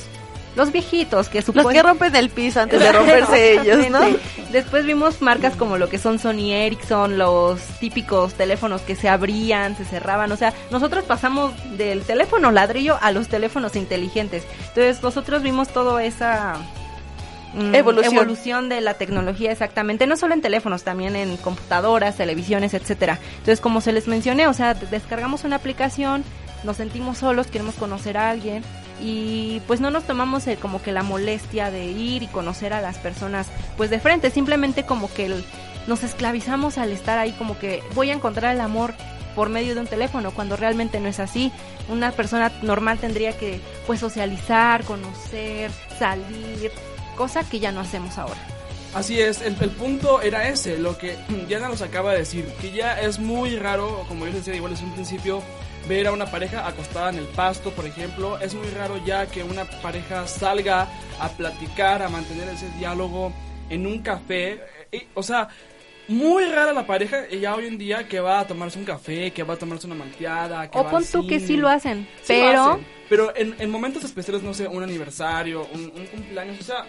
los 0.56 0.71
viejitos 0.71 1.30
que 1.30 1.39
Los 1.39 1.45
suponen... 1.45 1.74
que 1.74 1.83
rompen 1.83 2.15
el 2.15 2.30
piso 2.30 2.62
antes 2.62 2.80
de 2.80 2.91
romperse 2.91 3.53
ellos, 3.53 3.89
¿no? 3.89 4.01
Después 4.51 4.85
vimos 4.85 5.21
marcas 5.21 5.56
como 5.56 5.77
lo 5.77 5.89
que 5.89 5.97
son 5.97 6.19
Sony 6.19 6.51
Ericsson, 6.51 7.18
los 7.18 7.59
típicos 7.80 8.35
teléfonos 8.35 8.81
que 8.81 8.95
se 8.95 9.09
abrían, 9.09 9.75
se 9.75 9.85
cerraban. 9.85 10.31
O 10.31 10.37
sea, 10.37 10.54
nosotros 10.69 11.04
pasamos 11.06 11.52
del 11.78 12.04
teléfono 12.04 12.52
ladrillo 12.52 12.97
a 13.02 13.11
los 13.11 13.28
teléfonos 13.28 13.75
inteligentes. 13.75 14.44
Entonces, 14.59 15.02
nosotros 15.02 15.42
vimos 15.42 15.69
toda 15.69 16.04
esa 16.04 16.57
mm, 17.54 17.76
Evolución. 17.76 18.14
evolución 18.16 18.69
de 18.69 18.81
la 18.81 18.94
tecnología 18.95 19.52
exactamente, 19.52 20.07
no 20.07 20.18
solo 20.18 20.33
en 20.33 20.42
teléfonos, 20.42 20.83
también 20.83 21.16
en 21.16 21.38
computadoras, 21.38 22.18
televisiones, 22.18 22.74
etcétera. 22.74 23.19
Entonces, 23.33 23.60
como 23.62 23.81
se 23.81 23.92
les 23.92 24.07
mencioné, 24.07 24.48
o 24.48 24.54
sea, 24.54 24.74
descargamos 24.74 25.44
una 25.44 25.56
aplicación, 25.57 26.24
nos 26.64 26.78
sentimos 26.78 27.18
solos, 27.18 27.48
queremos 27.48 27.76
conocer 27.76 28.18
a 28.18 28.30
alguien 28.30 28.64
y 29.02 29.62
pues 29.68 29.81
no 29.81 29.90
nos 29.92 30.04
tomamos 30.06 30.48
eh, 30.48 30.57
como 30.62 30.81
que 30.81 30.92
la 30.92 31.04
molestia 31.04 31.72
de 31.72 31.86
ir 31.86 32.24
y 32.24 32.28
conocer 32.28 32.74
a 32.74 32.81
las 32.81 32.98
personas 33.00 33.48
pues 33.76 33.90
de 33.90 34.00
frente, 34.00 34.31
simplemente 34.31 34.86
como 34.86 35.12
que 35.14 35.26
el- 35.26 35.45
nos 35.88 36.04
esclavizamos 36.04 36.78
al 36.78 36.92
estar 36.92 37.19
ahí 37.19 37.31
como 37.33 37.60
que 37.60 37.83
voy 37.95 38.10
a 38.12 38.14
encontrar 38.14 38.54
el 38.56 38.62
amor 38.62 38.94
por 39.36 39.50
medio 39.50 39.74
de 39.76 39.81
un 39.81 39.88
teléfono 39.88 40.31
cuando 40.31 40.56
realmente 40.56 41.00
no 41.02 41.10
es 41.10 41.19
así. 41.19 41.52
Una 41.90 42.12
persona 42.12 42.52
normal 42.62 43.00
tendría 43.00 43.33
que 43.38 43.60
pues 43.88 44.00
socializar, 44.00 44.83
conocer, 44.86 45.72
salir, 46.00 46.72
cosa 47.15 47.43
que 47.43 47.59
ya 47.59 47.71
no 47.71 47.81
hacemos 47.81 48.17
ahora. 48.17 48.39
Así 48.93 49.19
es, 49.19 49.41
el, 49.41 49.55
punto 49.55 50.21
era 50.21 50.47
ese, 50.49 50.77
lo 50.77 50.97
que 50.97 51.17
Diana 51.47 51.67
nos 51.67 51.81
acaba 51.81 52.11
de 52.11 52.19
decir, 52.19 52.45
que 52.61 52.71
ya 52.71 52.99
es 53.01 53.19
muy 53.19 53.55
raro, 53.57 54.05
como 54.07 54.25
yo 54.25 54.31
les 54.31 54.45
decía 54.45 54.55
igual 54.55 54.73
desde 54.73 54.85
un 54.85 54.93
principio, 54.93 55.41
ver 55.87 56.07
a 56.07 56.11
una 56.11 56.27
pareja 56.27 56.67
acostada 56.67 57.09
en 57.09 57.17
el 57.17 57.25
pasto, 57.25 57.71
por 57.71 57.85
ejemplo, 57.85 58.37
es 58.37 58.53
muy 58.53 58.67
raro 58.69 59.03
ya 59.03 59.25
que 59.25 59.43
una 59.43 59.65
pareja 59.65 60.27
salga 60.27 60.87
a 61.19 61.29
platicar, 61.29 62.03
a 62.03 62.09
mantener 62.09 62.47
ese 62.49 62.69
diálogo 62.77 63.33
en 63.69 63.87
un 63.87 63.99
café, 63.99 64.61
eh, 64.91 65.07
o 65.15 65.23
sea, 65.23 65.49
muy 66.07 66.45
rara 66.45 66.74
la 66.74 66.86
pareja 66.86 67.28
ya 67.30 67.56
hoy 67.56 67.68
en 67.68 67.78
día 67.78 68.07
que 68.07 68.19
va 68.19 68.40
a 68.42 68.48
tomarse 68.48 68.78
un 68.80 68.86
café, 68.86 69.31
que 69.31 69.44
va 69.44 69.54
a 69.56 69.57
tomarse 69.57 69.88
una 69.88 69.95
malteada, 69.95 70.69
que 70.69 70.80
O 70.80 70.83
va 70.83 70.90
pon 70.90 70.98
al 70.98 71.07
tú 71.10 71.26
que 71.28 71.40
cine. 71.40 71.48
sí 71.48 71.57
lo 71.57 71.69
hacen, 71.69 72.07
Sí 72.22 72.38
lo 72.38 72.42
pero 72.42 72.64
hacen, 72.74 72.88
pero 73.10 73.36
en, 73.36 73.56
en 73.60 73.69
momentos 73.69 74.04
especiales, 74.04 74.44
no 74.44 74.54
sé, 74.54 74.68
un 74.68 74.83
aniversario, 74.83 75.68
un, 75.74 75.92
un 75.95 76.06
cumpleaños, 76.07 76.60
o 76.60 76.64
sea, 76.64 76.86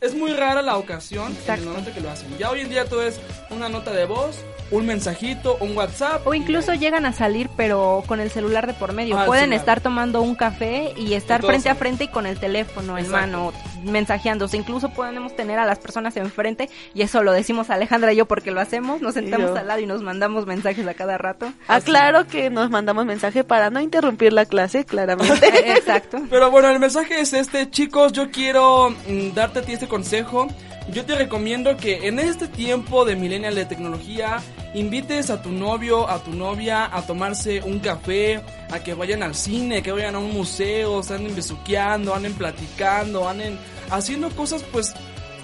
es 0.00 0.14
muy 0.14 0.32
rara 0.32 0.62
la 0.62 0.76
ocasión 0.78 1.26
en 1.26 1.32
el 1.32 1.38
Exacto. 1.38 1.66
momento 1.66 1.92
que 1.92 2.00
lo 2.00 2.10
hacen. 2.10 2.28
Ya 2.38 2.50
hoy 2.50 2.60
en 2.60 2.70
día 2.70 2.86
todo 2.86 3.02
es 3.02 3.20
una 3.50 3.68
nota 3.68 3.90
de 3.90 4.06
voz, 4.06 4.38
un 4.70 4.86
mensajito, 4.86 5.56
un 5.60 5.76
WhatsApp. 5.76 6.26
O 6.26 6.32
incluso 6.32 6.72
llegan 6.74 7.04
a 7.04 7.12
salir, 7.12 7.50
pero 7.56 8.02
con 8.06 8.20
el 8.20 8.30
celular 8.30 8.66
de 8.66 8.74
por 8.74 8.92
medio. 8.92 9.18
Ah, 9.18 9.26
Pueden 9.26 9.44
celular. 9.46 9.60
estar 9.60 9.80
tomando 9.80 10.22
un 10.22 10.34
café 10.36 10.94
y 10.96 11.14
estar 11.14 11.42
frente 11.42 11.68
a 11.68 11.74
frente 11.74 12.04
y 12.04 12.08
con 12.08 12.24
el 12.26 12.38
teléfono 12.38 12.96
en 12.96 13.10
mano, 13.10 13.52
mensajeándose. 13.84 14.56
Incluso 14.56 14.90
podemos 14.90 15.34
tener 15.36 15.58
a 15.58 15.66
las 15.66 15.78
personas 15.78 16.16
enfrente, 16.16 16.70
y 16.94 17.02
eso 17.02 17.22
lo 17.22 17.32
decimos 17.32 17.68
Alejandra 17.70 18.12
y 18.12 18.16
yo 18.16 18.26
porque 18.26 18.52
lo 18.52 18.60
hacemos. 18.60 19.02
Nos 19.02 19.14
sentamos 19.14 19.56
al 19.58 19.68
lado 19.68 19.80
y 19.80 19.86
nos 19.86 20.02
mandamos 20.02 20.46
mensajes 20.46 20.86
a 20.86 20.94
cada 20.94 21.18
rato. 21.18 21.52
Aclaro 21.68 22.26
que 22.26 22.48
nos 22.48 22.70
mandamos 22.70 23.04
mensaje 23.04 23.44
para 23.44 23.70
no 23.70 23.80
interrumpir 23.80 24.32
la 24.32 24.46
clase, 24.46 24.84
claramente. 24.84 25.46
Exacto. 25.72 26.22
Pero 26.30 26.50
bueno, 26.50 26.70
el 26.70 26.78
mensaje 26.78 27.20
es 27.20 27.32
este, 27.32 27.68
chicos, 27.70 28.12
yo 28.12 28.30
quiero 28.30 28.90
mm, 28.90 29.34
darte 29.34 29.58
a 29.58 29.62
ti 29.62 29.72
este 29.72 29.88
consejo. 29.90 30.48
Yo 30.90 31.04
te 31.04 31.14
recomiendo 31.14 31.76
que 31.76 32.08
en 32.08 32.18
este 32.18 32.48
tiempo 32.48 33.04
de 33.04 33.16
millennial 33.16 33.54
de 33.54 33.66
tecnología 33.66 34.40
invites 34.72 35.28
a 35.28 35.42
tu 35.42 35.50
novio, 35.50 36.08
a 36.08 36.22
tu 36.22 36.32
novia 36.32 36.88
a 36.90 37.02
tomarse 37.02 37.60
un 37.62 37.80
café, 37.80 38.40
a 38.70 38.78
que 38.78 38.94
vayan 38.94 39.22
al 39.22 39.34
cine, 39.34 39.82
que 39.82 39.92
vayan 39.92 40.14
a 40.14 40.18
un 40.18 40.32
museo, 40.32 41.02
se 41.02 41.14
anden 41.14 41.36
besuqueando, 41.36 42.14
anden 42.14 42.32
platicando, 42.32 43.28
anden 43.28 43.58
haciendo 43.90 44.30
cosas 44.30 44.64
pues 44.72 44.94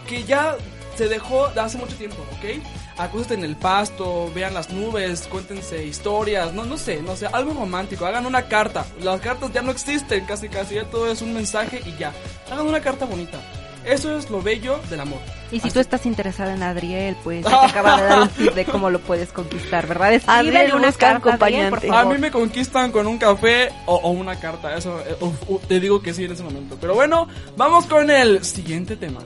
que 0.09 0.25
ya 0.25 0.57
se 0.97 1.09
dejó 1.09 1.49
de 1.49 1.61
hace 1.61 1.77
mucho 1.77 1.95
tiempo, 1.97 2.17
¿ok? 2.33 2.63
Acuéstense 2.97 3.45
en 3.45 3.45
el 3.45 3.57
pasto, 3.57 4.33
vean 4.35 4.55
las 4.55 4.71
nubes, 4.71 5.29
cuéntense 5.31 5.85
historias, 5.85 6.55
no, 6.55 6.65
no 6.65 6.79
sé, 6.79 7.03
no 7.03 7.15
sé, 7.15 7.27
algo 7.27 7.53
romántico, 7.53 8.07
hagan 8.07 8.25
una 8.25 8.49
carta. 8.49 8.87
Las 9.03 9.21
cartas 9.21 9.53
ya 9.53 9.61
no 9.61 9.71
existen, 9.71 10.25
casi 10.25 10.49
casi, 10.49 10.77
ya 10.77 10.85
todo 10.85 11.11
es 11.11 11.21
un 11.21 11.35
mensaje 11.35 11.83
y 11.85 11.95
ya. 11.99 12.15
Hagan 12.51 12.67
una 12.67 12.81
carta 12.81 13.05
bonita. 13.05 13.39
Eso 13.87 14.19
es 14.19 14.29
lo 14.31 14.43
bello 14.43 14.81
del 14.91 15.01
amor. 15.01 15.21
Y 15.53 15.61
si 15.61 15.69
Así- 15.69 15.75
tú 15.75 15.81
estás 15.81 16.05
interesada 16.07 16.55
en 16.55 16.63
Adriel, 16.65 17.17
pues 17.23 17.45
te 17.47 17.55
acaba 17.55 17.97
de 18.01 18.09
dar 18.09 18.21
un 18.23 18.29
tip 18.31 18.53
de 18.53 18.65
cómo 18.65 18.91
lo 18.91 18.99
puedes 19.01 19.31
conquistar, 19.33 19.87
¿verdad? 19.87 20.13
Escríbele 20.15 20.59
Adriel 20.59 20.75
una 20.75 20.93
carta, 20.93 21.17
acompañante. 21.29 21.89
A 21.93 22.05
mí 22.05 22.19
me 22.19 22.31
conquistan 22.33 22.91
con 22.91 23.07
un 23.07 23.17
café 23.17 23.71
o, 23.87 23.95
o 23.95 24.11
una 24.11 24.39
carta, 24.41 24.77
eso 24.77 24.99
eh, 25.07 25.17
uf, 25.21 25.35
uf, 25.49 25.67
te 25.67 25.79
digo 25.79 26.03
que 26.03 26.13
sí 26.13 26.25
en 26.25 26.33
ese 26.33 26.43
momento. 26.43 26.77
Pero 26.81 26.95
bueno, 26.97 27.29
vamos 27.57 27.87
con 27.87 28.11
el 28.11 28.45
siguiente 28.45 28.97
tema. 28.97 29.21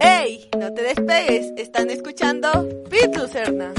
¡Ey! 0.00 0.48
No 0.58 0.72
te 0.72 0.82
despegues, 0.82 1.52
están 1.56 1.90
escuchando 1.90 2.68
Pit 2.90 3.16
Lucerna. 3.16 3.72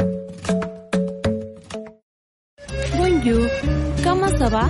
Bonjour, 2.97 3.49
¿cómo 4.03 4.27
se 4.29 4.49
va? 4.49 4.69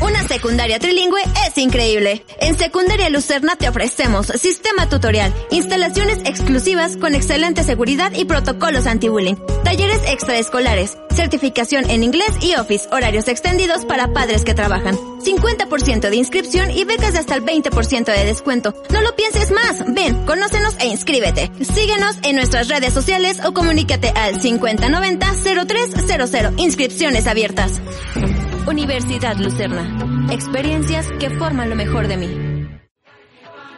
Una 0.00 0.26
secundaria 0.28 0.78
trilingüe 0.78 1.20
es 1.46 1.58
increíble. 1.58 2.24
En 2.40 2.56
Secundaria 2.58 3.08
Lucerna 3.08 3.56
te 3.56 3.68
ofrecemos 3.68 4.26
sistema 4.26 4.88
tutorial, 4.88 5.32
instalaciones 5.50 6.18
exclusivas 6.24 6.96
con 6.96 7.14
excelente 7.14 7.62
seguridad 7.64 8.12
y 8.14 8.24
protocolos 8.24 8.86
anti-bullying, 8.86 9.36
talleres 9.64 10.00
extraescolares, 10.08 10.96
certificación 11.14 11.90
en 11.90 12.04
inglés 12.04 12.30
y 12.42 12.54
Office, 12.54 12.88
horarios 12.92 13.26
extendidos 13.28 13.84
para 13.84 14.12
padres 14.12 14.44
que 14.44 14.54
trabajan, 14.54 14.96
50% 14.96 16.10
de 16.10 16.16
inscripción 16.16 16.70
y 16.70 16.84
becas 16.84 17.14
de 17.14 17.20
hasta 17.20 17.34
el 17.34 17.44
20% 17.44 18.04
de 18.04 18.24
descuento. 18.24 18.74
No 18.90 19.00
lo 19.00 19.16
pienses 19.16 19.50
más, 19.50 19.82
ven, 19.86 20.26
conócenos 20.26 20.76
e 20.78 20.86
inscríbete. 20.86 21.50
Síguenos 21.74 22.16
en 22.22 22.36
nuestras 22.36 22.68
redes 22.68 22.92
sociales 22.92 23.40
o 23.44 23.52
comunícate 23.54 24.10
al 24.10 24.40
5090-0300. 24.40 26.54
Inscripciones 26.58 27.26
abiertas. 27.26 27.80
Universidad 28.66 29.36
Lucerna. 29.36 29.96
Experiencias 30.32 31.06
que 31.20 31.30
forman 31.30 31.70
lo 31.70 31.76
mejor 31.76 32.08
de 32.08 32.16
mí. 32.16 32.45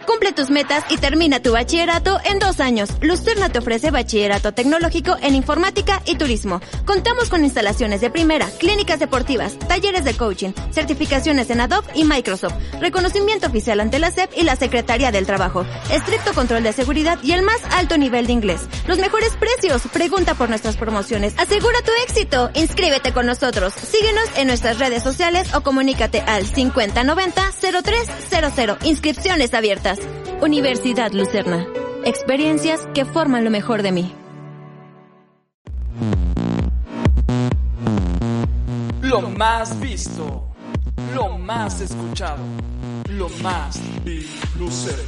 Cumple 0.09 0.33
tus 0.33 0.49
metas 0.49 0.85
y 0.89 0.97
termina 0.97 1.43
tu 1.43 1.53
bachillerato 1.53 2.19
en 2.25 2.39
dos 2.39 2.61
años. 2.61 2.89
Lucerna 3.03 3.51
te 3.51 3.59
ofrece 3.59 3.91
bachillerato 3.91 4.53
tecnológico 4.53 5.19
en 5.21 5.35
informática 5.35 6.01
y 6.07 6.15
turismo. 6.15 6.63
Contamos 6.87 7.29
con 7.29 7.45
instalaciones 7.45 8.01
de 8.01 8.09
primera, 8.09 8.49
clínicas 8.59 9.01
deportivas, 9.01 9.59
talleres 9.69 10.07
de 10.07 10.15
coaching, 10.15 10.53
certificaciones 10.71 11.51
en 11.51 11.61
Adobe 11.61 11.89
y 11.95 12.05
Microsoft, 12.05 12.55
reconocimiento 12.81 13.49
oficial 13.49 13.81
ante 13.81 13.99
la 13.99 14.11
SEP 14.11 14.31
y 14.35 14.45
la 14.45 14.57
Secretaría 14.57 15.13
del 15.13 15.27
Trabajo, 15.27 15.67
estricto 15.93 16.33
control 16.33 16.63
de 16.63 16.73
seguridad 16.73 17.19
y 17.23 17.33
el 17.33 17.43
más 17.43 17.61
alto 17.73 17.99
nivel 17.99 18.27
de 18.27 18.33
inglés. 18.33 18.63
Los 18.87 18.99
mejores 18.99 19.37
precios. 19.37 19.83
Pregunta 19.93 20.33
por 20.33 20.49
nuestras 20.49 20.79
promociones. 20.79 21.35
Asegura 21.37 21.83
tu 21.83 21.93
éxito. 22.05 22.49
Inscríbete 22.55 23.13
con 23.13 23.27
nosotros. 23.27 23.75
Síguenos 23.75 24.25
en 24.37 24.47
nuestras 24.47 24.79
redes 24.79 25.03
sociales 25.03 25.55
o 25.55 25.61
comunícate 25.61 26.23
al 26.23 26.47
5090-0300. 26.47 28.87
Inscripciones 28.87 29.53
abiertas. 29.53 29.98
Universidad 30.41 31.11
Lucerna. 31.13 31.67
Experiencias 32.05 32.87
que 32.95 33.05
forman 33.05 33.43
lo 33.43 33.51
mejor 33.51 33.83
de 33.83 33.91
mí. 33.91 34.15
Lo 39.03 39.21
más 39.23 39.79
visto, 39.81 40.47
lo 41.13 41.37
más 41.39 41.81
escuchado, 41.81 42.39
lo 43.09 43.29
más 43.43 43.81
Lucerna. 44.57 45.03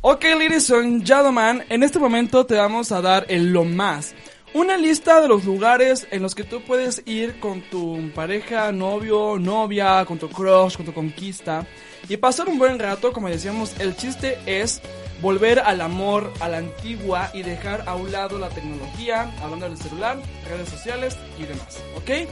Ok, 0.00 0.24
ladies 0.24 0.70
and 0.70 1.06
gentlemen, 1.06 1.62
en 1.68 1.82
este 1.82 1.98
momento 1.98 2.46
te 2.46 2.56
vamos 2.56 2.90
a 2.90 3.02
dar 3.02 3.26
el 3.28 3.52
lo 3.52 3.64
más. 3.64 4.14
Una 4.54 4.76
lista 4.76 5.22
de 5.22 5.28
los 5.28 5.46
lugares 5.46 6.06
en 6.10 6.20
los 6.20 6.34
que 6.34 6.44
tú 6.44 6.60
puedes 6.60 7.02
ir 7.06 7.40
con 7.40 7.62
tu 7.62 8.10
pareja, 8.14 8.70
novio, 8.70 9.38
novia, 9.38 10.04
con 10.04 10.18
tu 10.18 10.28
crush, 10.28 10.76
con 10.76 10.84
tu 10.84 10.92
conquista 10.92 11.66
y 12.06 12.18
pasar 12.18 12.48
un 12.50 12.58
buen 12.58 12.78
rato. 12.78 13.14
Como 13.14 13.30
decíamos, 13.30 13.74
el 13.80 13.96
chiste 13.96 14.38
es 14.44 14.82
volver 15.22 15.60
al 15.60 15.80
amor, 15.80 16.30
a 16.40 16.50
la 16.50 16.58
antigua 16.58 17.30
y 17.32 17.42
dejar 17.42 17.84
a 17.86 17.94
un 17.94 18.12
lado 18.12 18.38
la 18.38 18.50
tecnología, 18.50 19.32
hablando 19.42 19.70
del 19.70 19.78
celular, 19.78 20.18
redes 20.46 20.68
sociales 20.68 21.16
y 21.38 21.44
demás, 21.44 21.78
¿ok? 21.96 22.28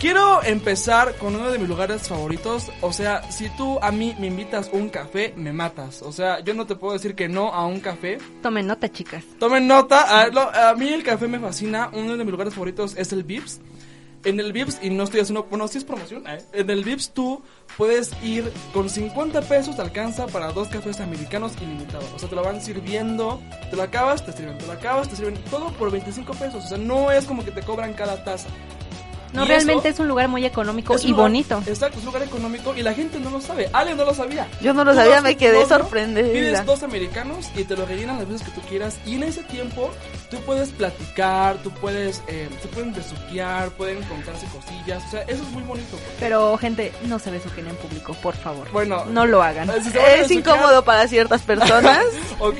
Quiero 0.00 0.42
empezar 0.44 1.16
con 1.16 1.34
uno 1.34 1.50
de 1.50 1.58
mis 1.58 1.68
lugares 1.68 2.06
favoritos. 2.06 2.70
O 2.82 2.92
sea, 2.92 3.28
si 3.32 3.48
tú 3.50 3.80
a 3.82 3.90
mí 3.90 4.14
me 4.20 4.28
invitas 4.28 4.70
un 4.72 4.88
café, 4.90 5.34
me 5.36 5.52
matas. 5.52 6.02
O 6.02 6.12
sea, 6.12 6.38
yo 6.38 6.54
no 6.54 6.66
te 6.66 6.76
puedo 6.76 6.92
decir 6.92 7.16
que 7.16 7.28
no 7.28 7.52
a 7.52 7.66
un 7.66 7.80
café. 7.80 8.18
Tomen 8.40 8.68
nota, 8.68 8.88
chicas. 8.92 9.24
Tomen 9.40 9.66
nota. 9.66 10.20
A, 10.20 10.28
lo- 10.28 10.54
a 10.54 10.72
mí 10.74 10.88
el 10.88 11.02
café 11.02 11.26
me 11.26 11.40
fascina. 11.40 11.90
Uno 11.92 12.16
de 12.16 12.22
mis 12.24 12.30
lugares 12.30 12.54
favoritos 12.54 12.94
es 12.96 13.12
el 13.12 13.24
Vips. 13.24 13.60
En 14.24 14.38
el 14.38 14.52
Vips, 14.52 14.78
y 14.82 14.90
no 14.90 15.04
estoy 15.04 15.20
haciendo, 15.20 15.44
bueno, 15.44 15.68
sí 15.68 15.78
es 15.78 15.84
promoción, 15.84 16.26
¿eh? 16.26 16.38
en 16.52 16.68
el 16.70 16.82
Vips 16.82 17.10
tú 17.12 17.40
puedes 17.76 18.10
ir 18.20 18.52
con 18.74 18.90
50 18.90 19.42
pesos, 19.42 19.76
te 19.76 19.82
alcanza 19.82 20.26
para 20.26 20.50
dos 20.50 20.66
cafés 20.68 20.98
americanos 21.00 21.52
ilimitados. 21.62 22.06
O 22.16 22.18
sea, 22.18 22.28
te 22.28 22.34
lo 22.34 22.42
van 22.42 22.60
sirviendo, 22.60 23.40
te 23.70 23.76
lo 23.76 23.82
acabas, 23.84 24.26
te 24.26 24.32
sirven, 24.32 24.58
te 24.58 24.66
lo 24.66 24.72
acabas, 24.72 25.08
te 25.08 25.14
sirven, 25.16 25.34
todo 25.50 25.72
por 25.74 25.92
25 25.92 26.32
pesos. 26.34 26.64
O 26.64 26.68
sea, 26.68 26.78
no 26.78 27.12
es 27.12 27.26
como 27.26 27.44
que 27.44 27.52
te 27.52 27.62
cobran 27.62 27.94
cada 27.94 28.22
taza. 28.24 28.48
No, 29.32 29.44
realmente 29.44 29.88
eso 29.88 29.96
es 29.96 30.00
un 30.00 30.08
lugar 30.08 30.28
muy 30.28 30.44
económico 30.46 30.96
y 31.02 31.08
lugar- 31.08 31.22
bonito. 31.24 31.62
Exacto, 31.66 31.98
es 31.98 32.04
un 32.04 32.06
lugar 32.06 32.22
económico 32.22 32.74
y 32.76 32.82
la 32.82 32.94
gente 32.94 33.18
no 33.20 33.30
lo 33.30 33.40
sabe. 33.40 33.68
Ale 33.72 33.94
no 33.94 34.04
lo 34.04 34.14
sabía. 34.14 34.46
Yo 34.60 34.72
no 34.74 34.84
lo 34.84 34.92
Tú 34.92 34.98
sabía, 34.98 35.20
me 35.20 35.36
quedé 35.36 35.66
sorprendida. 35.66 36.28
Pides 36.32 36.64
dos 36.66 36.82
americanos 36.82 37.46
y 37.56 37.64
te 37.64 37.76
lo 37.76 37.84
rellenan 37.86 38.18
las 38.18 38.28
veces 38.28 38.46
que 38.48 38.52
tú 38.60 38.66
quieras. 38.68 38.96
Y 39.06 39.14
en 39.16 39.24
ese 39.24 39.42
tiempo 39.44 39.90
tú 40.30 40.38
puedes 40.46 40.70
platicar, 40.70 41.56
tú 41.62 41.70
puedes, 41.70 42.22
eh, 42.28 42.48
se 42.62 42.68
pueden 42.68 42.92
besuquear, 42.94 43.70
pueden 43.70 44.02
contarse 44.04 44.46
cosillas. 44.46 45.02
O 45.06 45.10
sea, 45.10 45.22
eso 45.22 45.42
es 45.42 45.50
muy 45.50 45.62
bonito. 45.62 45.98
Pero, 46.20 46.56
gente, 46.58 46.92
no 47.04 47.18
se 47.18 47.30
besuquen 47.30 47.66
en 47.68 47.76
público, 47.76 48.14
por 48.22 48.34
favor. 48.34 48.68
Bueno, 48.72 49.04
No 49.06 49.26
lo 49.26 49.42
hagan. 49.42 49.68
si 49.82 49.96
a 49.98 50.14
Es 50.16 50.30
incómodo 50.30 50.84
para 50.84 51.06
ciertas 51.08 51.42
personas. 51.42 52.04
Ok, 52.40 52.56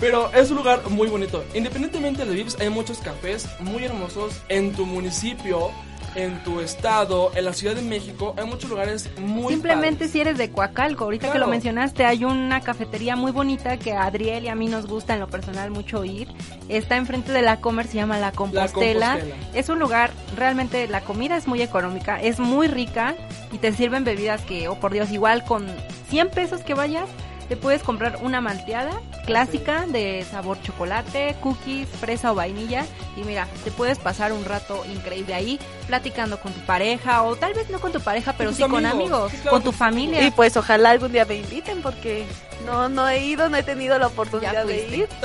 pero 0.00 0.32
es 0.32 0.50
un 0.50 0.56
lugar 0.56 0.80
muy 0.88 1.06
bonito. 1.08 1.44
Independientemente 1.54 2.24
de 2.24 2.34
Vips, 2.34 2.56
hay 2.60 2.70
muchos 2.70 2.98
cafés 2.98 3.46
muy 3.60 3.84
hermosos 3.84 4.32
en 4.48 4.72
tu 4.72 4.86
municipio, 4.86 5.70
en 6.14 6.42
tu 6.42 6.60
estado, 6.60 7.30
en 7.34 7.44
la 7.44 7.52
Ciudad 7.52 7.74
de 7.74 7.82
México. 7.82 8.34
Hay 8.36 8.46
muchos 8.46 8.70
lugares 8.70 9.08
muy 9.18 9.52
Simplemente 9.52 9.98
padres. 9.98 10.10
si 10.12 10.20
eres 10.20 10.38
de 10.38 10.50
Coacalco, 10.50 11.04
ahorita 11.04 11.32
que 11.32 11.38
lo 11.38 11.46
mencionaste, 11.46 12.04
hay 12.04 12.24
una 12.24 12.60
cafetería 12.60 13.16
muy 13.16 13.32
bonita 13.32 13.76
que 13.78 13.92
a 13.92 14.04
Adriel 14.04 14.44
y 14.44 14.48
a 14.48 14.54
mí 14.54 14.66
nos 14.68 14.86
gusta 14.86 15.14
en 15.14 15.20
lo 15.20 15.28
personal 15.28 15.70
mucho 15.70 16.04
ir. 16.04 16.28
Está 16.68 16.96
enfrente 16.96 17.32
de 17.32 17.42
la 17.42 17.60
Comer, 17.60 17.86
se 17.86 17.94
llama 17.94 18.18
La 18.18 18.32
Compostela. 18.32 19.14
Compostela. 19.14 19.36
Es 19.54 19.68
un 19.68 19.78
lugar, 19.78 20.10
realmente 20.36 20.86
la 20.88 21.02
comida 21.02 21.36
es 21.36 21.46
muy 21.46 21.62
económica, 21.62 22.20
es 22.20 22.38
muy 22.38 22.66
rica 22.66 23.14
y 23.52 23.58
te 23.58 23.72
sirven 23.72 24.04
bebidas 24.04 24.42
que, 24.42 24.68
oh 24.68 24.78
por 24.80 24.92
Dios, 24.92 25.10
igual 25.10 25.44
con 25.44 25.66
100 26.10 26.30
pesos 26.30 26.62
que 26.62 26.74
vayas, 26.74 27.08
te 27.48 27.56
puedes 27.56 27.82
comprar 27.82 28.18
una 28.22 28.40
malteada 28.40 29.00
clásica 29.24 29.86
de 29.86 30.24
sabor 30.30 30.60
chocolate, 30.62 31.36
cookies, 31.40 31.88
fresa 31.88 32.32
o 32.32 32.34
vainilla 32.34 32.84
y 33.16 33.22
mira, 33.24 33.46
te 33.64 33.70
puedes 33.70 33.98
pasar 33.98 34.32
un 34.32 34.44
rato 34.44 34.84
increíble 34.86 35.34
ahí 35.34 35.58
platicando 35.86 36.38
con 36.40 36.52
tu 36.52 36.60
pareja 36.60 37.22
o 37.22 37.36
tal 37.36 37.54
vez 37.54 37.68
no 37.70 37.80
con 37.80 37.92
tu 37.92 38.00
pareja, 38.00 38.34
pero 38.36 38.52
sí 38.52 38.62
con 38.62 38.84
amigos. 38.84 38.92
amigos, 39.10 39.32
Sí, 39.32 39.38
claro, 39.38 39.50
con 39.56 39.62
tu 39.62 39.72
familia. 39.72 40.22
Y 40.26 40.30
pues 40.30 40.56
ojalá 40.56 40.90
algún 40.90 41.12
día 41.12 41.24
me 41.24 41.36
inviten 41.36 41.80
porque 41.82 42.26
no, 42.66 42.88
no 42.88 43.08
he 43.08 43.24
ido, 43.24 43.48
no 43.48 43.56
he 43.56 43.62
tenido 43.62 43.98
la 43.98 44.08
oportunidad 44.08 44.64
de 44.66 44.86
ir. 44.88 45.08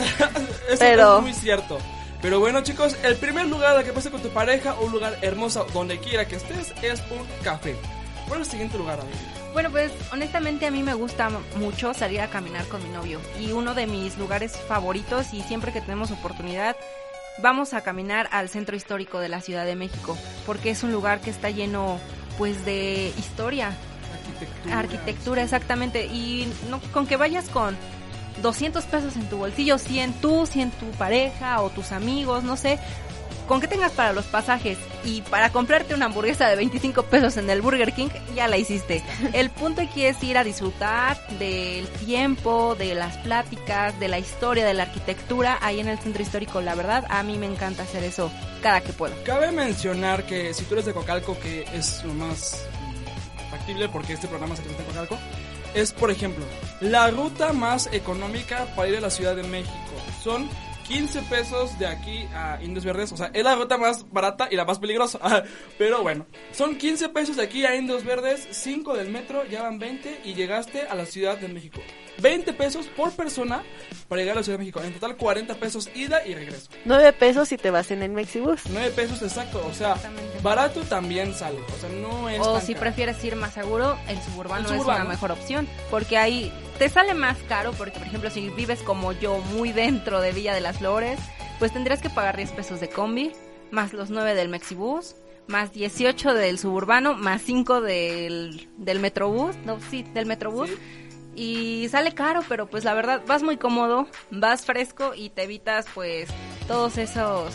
Eso 0.69 0.77
Pero- 0.79 1.17
es 1.17 1.23
muy 1.23 1.33
cierto. 1.33 1.77
Pero 2.21 2.39
bueno 2.39 2.61
chicos, 2.63 2.95
el 3.03 3.17
primer 3.17 3.47
lugar 3.47 3.75
al 3.75 3.83
que 3.83 3.91
pase 3.91 4.09
con 4.09 4.21
tu 4.21 4.29
pareja, 4.29 4.75
un 4.79 4.93
lugar 4.93 5.17
hermoso 5.21 5.67
donde 5.73 5.99
quiera 5.99 6.25
que 6.25 6.37
estés, 6.37 6.73
es 6.81 7.01
un 7.11 7.27
café. 7.43 7.75
¿Cuál 8.29 8.39
es 8.41 8.47
el 8.47 8.51
siguiente 8.51 8.77
lugar, 8.77 8.97
David? 8.97 9.42
Bueno, 9.53 9.69
pues 9.69 9.91
honestamente 10.11 10.65
a 10.65 10.71
mí 10.71 10.81
me 10.81 10.95
gusta 10.95 11.29
mucho 11.57 11.93
salir 11.93 12.21
a 12.21 12.27
caminar 12.27 12.65
con 12.67 12.81
mi 12.83 12.89
novio 12.89 13.21
y 13.39 13.51
uno 13.51 13.75
de 13.75 13.85
mis 13.85 14.17
lugares 14.17 14.57
favoritos 14.67 15.31
y 15.33 15.41
siempre 15.43 15.71
que 15.71 15.79
tenemos 15.79 16.09
oportunidad 16.09 16.75
vamos 17.37 17.73
a 17.73 17.81
caminar 17.81 18.27
al 18.31 18.49
centro 18.49 18.75
histórico 18.75 19.19
de 19.19 19.29
la 19.29 19.41
Ciudad 19.41 19.65
de 19.65 19.75
México 19.75 20.17
porque 20.47 20.71
es 20.71 20.81
un 20.81 20.91
lugar 20.91 21.21
que 21.21 21.29
está 21.29 21.51
lleno 21.51 21.99
pues 22.39 22.65
de 22.65 23.13
historia, 23.19 23.73
Arquitectura. 24.25 24.79
arquitectura 24.79 25.43
exactamente 25.43 26.07
y 26.07 26.51
no 26.71 26.79
con 26.91 27.05
que 27.05 27.15
vayas 27.17 27.47
con 27.49 27.77
200 28.41 28.83
pesos 28.85 29.15
en 29.15 29.29
tu 29.29 29.37
bolsillo, 29.37 29.77
100 29.77 30.13
tú, 30.13 30.47
100 30.47 30.71
tu 30.71 30.85
pareja 30.97 31.61
o 31.61 31.69
tus 31.69 31.91
amigos, 31.91 32.43
no 32.43 32.57
sé, 32.57 32.79
con 33.47 33.61
que 33.61 33.67
tengas 33.67 33.91
para 33.91 34.13
los 34.13 34.25
pasajes 34.25 34.77
y 35.03 35.21
para 35.21 35.51
comprarte 35.51 35.93
una 35.93 36.05
hamburguesa 36.05 36.47
de 36.47 36.55
25 36.55 37.03
pesos 37.03 37.37
en 37.37 37.49
el 37.49 37.61
Burger 37.61 37.93
King, 37.93 38.09
ya 38.35 38.47
la 38.47 38.57
hiciste. 38.57 39.03
El 39.33 39.49
punto 39.49 39.81
aquí 39.81 40.05
es 40.05 40.21
ir 40.23 40.37
a 40.37 40.43
disfrutar 40.43 41.17
del 41.39 41.87
tiempo, 41.87 42.75
de 42.75 42.95
las 42.95 43.17
pláticas, 43.17 43.99
de 43.99 44.07
la 44.07 44.19
historia, 44.19 44.65
de 44.65 44.73
la 44.73 44.83
arquitectura 44.83 45.57
ahí 45.61 45.79
en 45.79 45.87
el 45.87 45.99
centro 45.99 46.21
histórico. 46.21 46.61
La 46.61 46.75
verdad, 46.75 47.05
a 47.09 47.23
mí 47.23 47.37
me 47.37 47.45
encanta 47.45 47.83
hacer 47.83 48.03
eso 48.03 48.31
cada 48.61 48.81
que 48.81 48.93
puedo. 48.93 49.13
Cabe 49.23 49.51
mencionar 49.51 50.25
que 50.25 50.53
si 50.53 50.63
tú 50.65 50.75
eres 50.75 50.85
de 50.85 50.93
Cocalco, 50.93 51.37
que 51.39 51.65
es 51.73 52.03
lo 52.03 52.13
más 52.13 52.65
factible 53.51 53.89
porque 53.89 54.13
este 54.13 54.27
programa 54.27 54.55
se 54.55 54.63
transmite 54.63 54.89
en 54.89 54.95
Cocalco, 54.95 55.19
es 55.73 55.91
por 55.91 56.11
ejemplo 56.11 56.45
la 56.81 57.09
ruta 57.09 57.53
más 57.53 57.89
económica 57.91 58.67
para 58.75 58.89
ir 58.89 58.97
a 58.97 59.01
la 59.01 59.09
Ciudad 59.09 59.35
de 59.35 59.43
México. 59.43 59.73
Son 60.23 60.47
15 60.83 61.21
pesos 61.23 61.79
de 61.79 61.87
aquí 61.87 62.27
a 62.33 62.59
Indios 62.61 62.85
Verdes, 62.85 63.11
o 63.11 63.17
sea, 63.17 63.31
es 63.33 63.43
la 63.43 63.55
ruta 63.55 63.77
más 63.77 64.05
barata 64.11 64.47
y 64.51 64.55
la 64.55 64.65
más 64.65 64.79
peligrosa. 64.79 65.19
Pero 65.77 66.03
bueno, 66.03 66.25
son 66.51 66.77
15 66.77 67.09
pesos 67.09 67.37
de 67.37 67.43
aquí 67.43 67.65
a 67.65 67.75
Indios 67.75 68.03
Verdes, 68.03 68.47
5 68.51 68.95
del 68.95 69.09
metro, 69.09 69.45
ya 69.45 69.63
van 69.63 69.79
20 69.79 70.21
y 70.25 70.33
llegaste 70.33 70.81
a 70.81 70.95
la 70.95 71.05
Ciudad 71.05 71.37
de 71.37 71.47
México. 71.47 71.81
20 72.19 72.53
pesos 72.53 72.85
por 72.87 73.11
persona 73.11 73.63
para 74.07 74.21
llegar 74.21 74.37
a 74.37 74.39
la 74.39 74.43
Ciudad 74.43 74.57
de 74.57 74.63
México. 74.65 74.81
En 74.81 74.93
total 74.93 75.17
40 75.17 75.55
pesos 75.55 75.89
ida 75.95 76.25
y 76.25 76.33
regreso. 76.35 76.69
9 76.85 77.13
pesos 77.13 77.49
si 77.49 77.57
te 77.57 77.71
vas 77.71 77.91
en 77.91 78.03
el 78.03 78.11
Mexibus. 78.11 78.61
9 78.69 78.91
pesos 78.91 79.21
exacto, 79.21 79.65
o 79.67 79.73
sea, 79.73 79.95
barato 80.41 80.81
también 80.81 81.33
sale, 81.33 81.59
o 81.59 81.79
sea, 81.79 81.89
no 81.89 82.29
es 82.29 82.39
O 82.39 82.53
tan 82.53 82.61
si 82.61 82.73
caro. 82.73 82.81
prefieres 82.85 83.23
ir 83.23 83.35
más 83.35 83.53
seguro, 83.53 83.97
el 84.07 84.21
suburbano, 84.21 84.69
El 84.69 84.75
es 84.75 84.85
una 84.85 85.03
mejor 85.03 85.31
opción. 85.31 85.67
Porque 85.89 86.17
ahí 86.17 86.51
te 86.79 86.89
sale 86.89 87.13
más 87.13 87.37
caro, 87.49 87.71
porque 87.73 87.97
por 87.99 88.07
ejemplo 88.07 88.29
si 88.29 88.49
vives 88.49 88.81
como 88.81 89.11
yo 89.13 89.37
muy 89.39 89.71
dentro 89.71 90.21
de 90.21 90.31
Villa 90.31 90.53
de 90.53 90.61
las 90.61 90.77
Flores, 90.77 91.19
pues 91.59 91.71
tendrías 91.73 92.01
que 92.01 92.09
pagar 92.09 92.37
10 92.37 92.51
pesos 92.51 92.79
de 92.79 92.89
combi, 92.89 93.31
más 93.71 93.93
los 93.93 94.09
9 94.09 94.35
del 94.35 94.49
Mexibus, 94.49 95.15
más 95.47 95.71
18 95.73 96.33
del 96.33 96.57
suburbano, 96.59 97.15
más 97.15 97.41
5 97.41 97.81
del, 97.81 98.69
del 98.77 98.99
Metrobús, 98.99 99.55
no, 99.65 99.77
sí, 99.91 100.03
del 100.13 100.25
Metrobús. 100.25 100.69
Sí. 100.69 100.77
Y 101.35 101.87
sale 101.89 102.13
caro, 102.13 102.41
pero 102.47 102.67
pues 102.67 102.83
la 102.83 102.93
verdad 102.93 103.21
vas 103.27 103.41
muy 103.43 103.57
cómodo, 103.57 104.07
vas 104.31 104.65
fresco 104.65 105.13
y 105.15 105.29
te 105.29 105.43
evitas 105.43 105.85
pues 105.93 106.29
todos 106.67 106.97
esos 106.97 107.53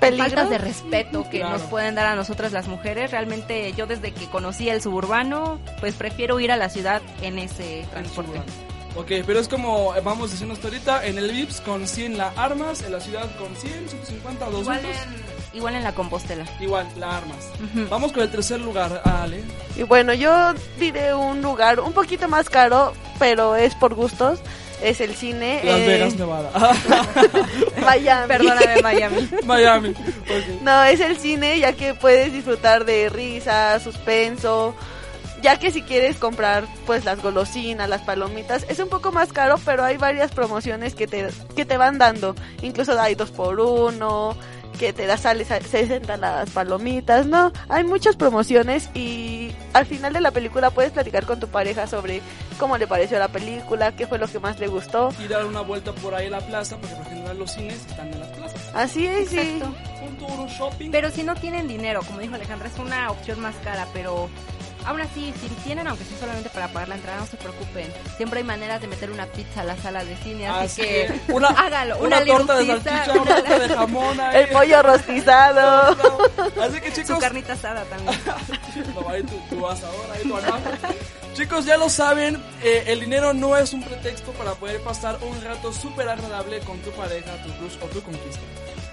¿Peligros? 0.00 0.28
faltas 0.32 0.50
de 0.50 0.58
respeto 0.58 1.28
que 1.30 1.38
Claro. 1.38 1.58
nos 1.58 1.62
pueden 1.68 1.94
dar 1.94 2.06
a 2.06 2.16
nosotras 2.16 2.52
las 2.52 2.66
mujeres. 2.66 3.10
Realmente 3.12 3.72
yo 3.74 3.86
desde 3.86 4.12
que 4.12 4.26
conocí 4.26 4.68
el 4.68 4.82
suburbano, 4.82 5.60
pues 5.80 5.94
prefiero 5.94 6.40
ir 6.40 6.50
a 6.50 6.56
la 6.56 6.68
ciudad 6.68 7.02
en 7.22 7.38
ese 7.38 7.86
transporte. 7.90 8.32
suburbano. 8.32 8.52
Ok, 8.96 9.12
pero 9.26 9.38
es 9.40 9.46
como 9.48 9.94
eh, 9.94 10.00
vamos 10.02 10.30
diciendo 10.30 10.54
hasta 10.54 10.68
ahorita, 10.68 11.06
en 11.06 11.18
el 11.18 11.30
VIPS 11.30 11.60
con 11.60 11.86
100 11.86 12.16
la 12.18 12.32
armas, 12.36 12.82
en 12.82 12.92
la 12.92 13.00
ciudad 13.00 13.28
con 13.36 13.54
100, 13.54 13.88
150, 13.90 14.46
200. 14.50 14.90
Igual 15.56 15.74
en, 15.74 15.84
la 15.84 15.94
Compostela. 15.94 16.44
Igual, 16.60 16.86
la 16.98 17.16
armas. 17.16 17.48
Ujú. 17.54 17.88
Vamos 17.88 18.12
con 18.12 18.22
el 18.22 18.30
tercer 18.30 18.60
lugar, 18.60 19.00
Ale. 19.04 19.42
Y 19.74 19.84
bueno, 19.84 20.12
yo 20.12 20.52
diré 20.78 21.14
un 21.14 21.40
lugar 21.40 21.80
un 21.80 21.94
poquito 21.94 22.28
más 22.28 22.50
caro, 22.50 22.92
pero 23.18 23.56
es 23.56 23.74
por 23.74 23.94
gustos. 23.94 24.38
Es 24.82 25.00
el 25.00 25.14
cine. 25.14 25.62
Las 25.64 25.78
eh, 25.78 25.86
Vegas, 25.86 26.16
Nevada. 26.16 26.50
Miami. 27.82 28.28
Perdóname, 28.28 28.82
Miami. 28.82 29.28
Miami. 29.44 29.88
Ok. 29.88 30.60
No, 30.60 30.84
es 30.84 31.00
el 31.00 31.16
cine 31.16 31.58
ya 31.58 31.72
que 31.72 31.94
puedes 31.94 32.30
disfrutar 32.32 32.84
de 32.84 33.08
risa, 33.08 33.80
suspenso. 33.80 34.74
Ya 35.40 35.58
que 35.58 35.70
si 35.70 35.82
quieres 35.82 36.16
comprar 36.16 36.66
pues 36.84 37.04
las 37.06 37.22
golosinas, 37.22 37.88
las 37.88 38.02
palomitas, 38.02 38.66
es 38.68 38.78
un 38.78 38.88
poco 38.88 39.12
más 39.12 39.32
caro, 39.32 39.58
pero 39.64 39.84
hay 39.84 39.96
varias 39.96 40.32
promociones 40.32 40.94
que 40.94 41.06
te, 41.06 41.28
que 41.54 41.64
te 41.64 41.78
van 41.78 41.96
dando. 41.96 42.34
Incluso 42.60 43.00
hay 43.00 43.14
dos 43.14 43.30
por 43.30 43.58
uno, 43.60 44.36
que 44.78 44.92
te 44.92 45.06
da 45.06 45.16
sales 45.16 45.50
a 45.50 45.60
60 45.60 46.16
las 46.16 46.50
palomitas, 46.50 47.26
no, 47.26 47.52
hay 47.68 47.84
muchas 47.84 48.16
promociones 48.16 48.90
y 48.94 49.52
al 49.72 49.86
final 49.86 50.12
de 50.12 50.20
la 50.20 50.30
película 50.30 50.70
puedes 50.70 50.92
platicar 50.92 51.26
con 51.26 51.40
tu 51.40 51.48
pareja 51.48 51.86
sobre 51.86 52.22
cómo 52.58 52.78
le 52.78 52.86
pareció 52.86 53.18
la 53.18 53.28
película, 53.28 53.94
qué 53.96 54.06
fue 54.06 54.18
lo 54.18 54.26
que 54.26 54.38
más 54.38 54.58
le 54.58 54.68
gustó. 54.68 55.12
Y 55.22 55.28
dar 55.28 55.44
una 55.44 55.60
vuelta 55.60 55.92
por 55.92 56.14
ahí 56.14 56.26
a 56.26 56.30
la 56.30 56.40
plaza, 56.40 56.76
porque 56.76 56.94
por 56.94 57.06
general 57.06 57.38
los 57.38 57.52
cines 57.52 57.86
están 57.86 58.12
en 58.12 58.20
las 58.20 58.28
plazas. 58.28 58.60
Así 58.74 59.06
es, 59.06 59.30
sí. 59.30 59.38
Exacto. 59.38 59.74
Un 60.06 60.16
tour, 60.16 60.40
un 60.40 60.48
shopping. 60.48 60.90
Pero 60.90 61.10
si 61.10 61.22
no 61.22 61.34
tienen 61.34 61.68
dinero, 61.68 62.00
como 62.06 62.20
dijo 62.20 62.34
Alejandra, 62.34 62.68
es 62.68 62.78
una 62.78 63.10
opción 63.10 63.40
más 63.40 63.54
cara, 63.64 63.86
pero 63.92 64.28
aún 64.86 65.00
así, 65.00 65.32
si 65.40 65.48
tienen, 65.64 65.86
aunque 65.86 66.04
sea 66.04 66.18
solamente 66.18 66.48
para 66.50 66.68
pagar 66.68 66.88
la 66.88 66.94
entrada, 66.94 67.20
no 67.20 67.26
se 67.26 67.36
preocupen. 67.36 67.92
Siempre 68.16 68.38
hay 68.38 68.44
maneras 68.44 68.80
de 68.80 68.86
meter 68.88 69.10
una 69.10 69.26
pizza 69.26 69.60
a 69.60 69.64
la 69.64 69.76
sala 69.76 70.04
de 70.04 70.16
cine, 70.18 70.48
así, 70.48 70.80
Así 70.80 70.82
que. 70.82 71.20
Una- 71.32 71.48
hágalo. 71.48 71.98
una, 71.98 72.18
Una, 72.18 72.24
torta 72.26 72.56
de 72.56 72.66
salchicha, 72.66 73.12
una 73.12 73.34
torta 73.36 73.58
de 73.58 73.68
jamón 73.68 74.20
ahí. 74.20 74.42
El 74.42 74.48
pollo 74.50 74.82
rostizado. 74.82 75.96
Así 76.62 76.80
que 76.80 76.92
chicos, 76.92 77.16
su 77.16 77.18
carnita 77.18 77.52
asada 77.52 77.84
también. 77.84 78.18
No, 78.94 79.08
ahí 79.08 79.22
tú, 79.22 79.40
tú 79.48 79.60
vas 79.60 79.82
ahora, 79.82 80.14
ahí 80.14 80.22
tú 80.22 80.36
andás. 80.36 80.54
Chicos, 81.34 81.64
ya 81.64 81.76
lo 81.76 81.88
saben, 81.88 82.42
eh, 82.62 82.84
el 82.88 83.00
dinero 83.00 83.32
no 83.34 83.56
es 83.56 83.72
un 83.72 83.82
pretexto 83.82 84.32
para 84.32 84.52
poder 84.54 84.80
pasar 84.82 85.18
un 85.22 85.42
rato 85.42 85.72
súper 85.72 86.08
agradable 86.08 86.60
con 86.60 86.78
tu 86.80 86.90
pareja, 86.92 87.30
tu 87.42 87.50
crush 87.58 87.76
o 87.82 87.86
tu 87.86 88.02
conquista. 88.02 88.40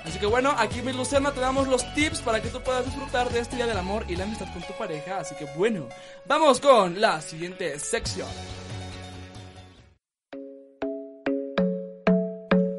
Así 0.05 0.19
que 0.19 0.25
bueno, 0.25 0.53
aquí 0.57 0.79
en 0.79 0.97
Lucerna 0.97 1.31
te 1.31 1.39
damos 1.39 1.67
los 1.67 1.93
tips 1.93 2.21
para 2.21 2.41
que 2.41 2.49
tú 2.49 2.61
puedas 2.61 2.85
disfrutar 2.85 3.29
de 3.29 3.39
este 3.39 3.55
día 3.55 3.65
del 3.65 3.77
amor 3.77 4.05
y 4.07 4.15
la 4.15 4.25
amistad 4.25 4.51
con 4.51 4.61
tu 4.61 4.73
pareja. 4.73 5.19
Así 5.19 5.35
que 5.35 5.45
bueno, 5.55 5.87
vamos 6.25 6.59
con 6.59 6.99
la 6.99 7.21
siguiente 7.21 7.79
sección. 7.79 8.27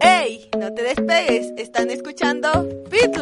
¡Ey! 0.00 0.50
No 0.58 0.72
te 0.72 0.82
despegues, 0.82 1.52
están 1.56 1.90
escuchando 1.90 2.68
Pit. 2.90 3.16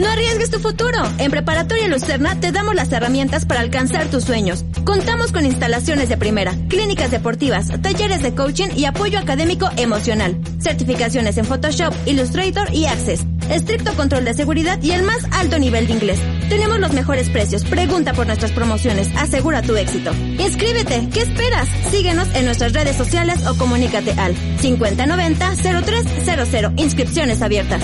No 0.00 0.08
arriesgues 0.08 0.50
tu 0.50 0.58
futuro. 0.60 0.98
En 1.18 1.30
Preparatoria 1.30 1.86
Lucerna 1.86 2.40
te 2.40 2.52
damos 2.52 2.74
las 2.74 2.90
herramientas 2.90 3.44
para 3.44 3.60
alcanzar 3.60 4.06
tus 4.06 4.24
sueños. 4.24 4.64
Contamos 4.84 5.30
con 5.30 5.44
instalaciones 5.44 6.08
de 6.08 6.16
primera, 6.16 6.54
clínicas 6.70 7.10
deportivas, 7.10 7.68
talleres 7.82 8.22
de 8.22 8.34
coaching 8.34 8.68
y 8.74 8.86
apoyo 8.86 9.18
académico 9.18 9.68
emocional, 9.76 10.40
certificaciones 10.58 11.36
en 11.36 11.44
Photoshop, 11.44 11.92
Illustrator 12.06 12.72
y 12.72 12.86
Access, 12.86 13.26
estricto 13.50 13.92
control 13.92 14.24
de 14.24 14.32
seguridad 14.32 14.82
y 14.82 14.92
el 14.92 15.02
más 15.02 15.22
alto 15.32 15.58
nivel 15.58 15.86
de 15.86 15.92
inglés. 15.92 16.18
Tenemos 16.48 16.80
los 16.80 16.94
mejores 16.94 17.28
precios. 17.28 17.62
Pregunta 17.64 18.14
por 18.14 18.26
nuestras 18.26 18.52
promociones. 18.52 19.10
Asegura 19.18 19.60
tu 19.60 19.76
éxito. 19.76 20.12
Inscríbete. 20.38 21.10
¿Qué 21.12 21.20
esperas? 21.20 21.68
Síguenos 21.90 22.26
en 22.34 22.46
nuestras 22.46 22.72
redes 22.72 22.96
sociales 22.96 23.46
o 23.46 23.54
comunícate 23.54 24.12
al 24.12 24.34
5090-0300. 24.62 26.80
Inscripciones 26.80 27.42
abiertas. 27.42 27.82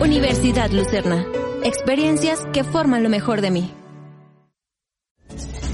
Universidad 0.00 0.70
Lucerna. 0.72 1.37
Experiencias 1.68 2.46
que 2.54 2.64
forman 2.64 3.02
lo 3.02 3.10
mejor 3.10 3.42
de 3.42 3.50
mí. 3.50 3.70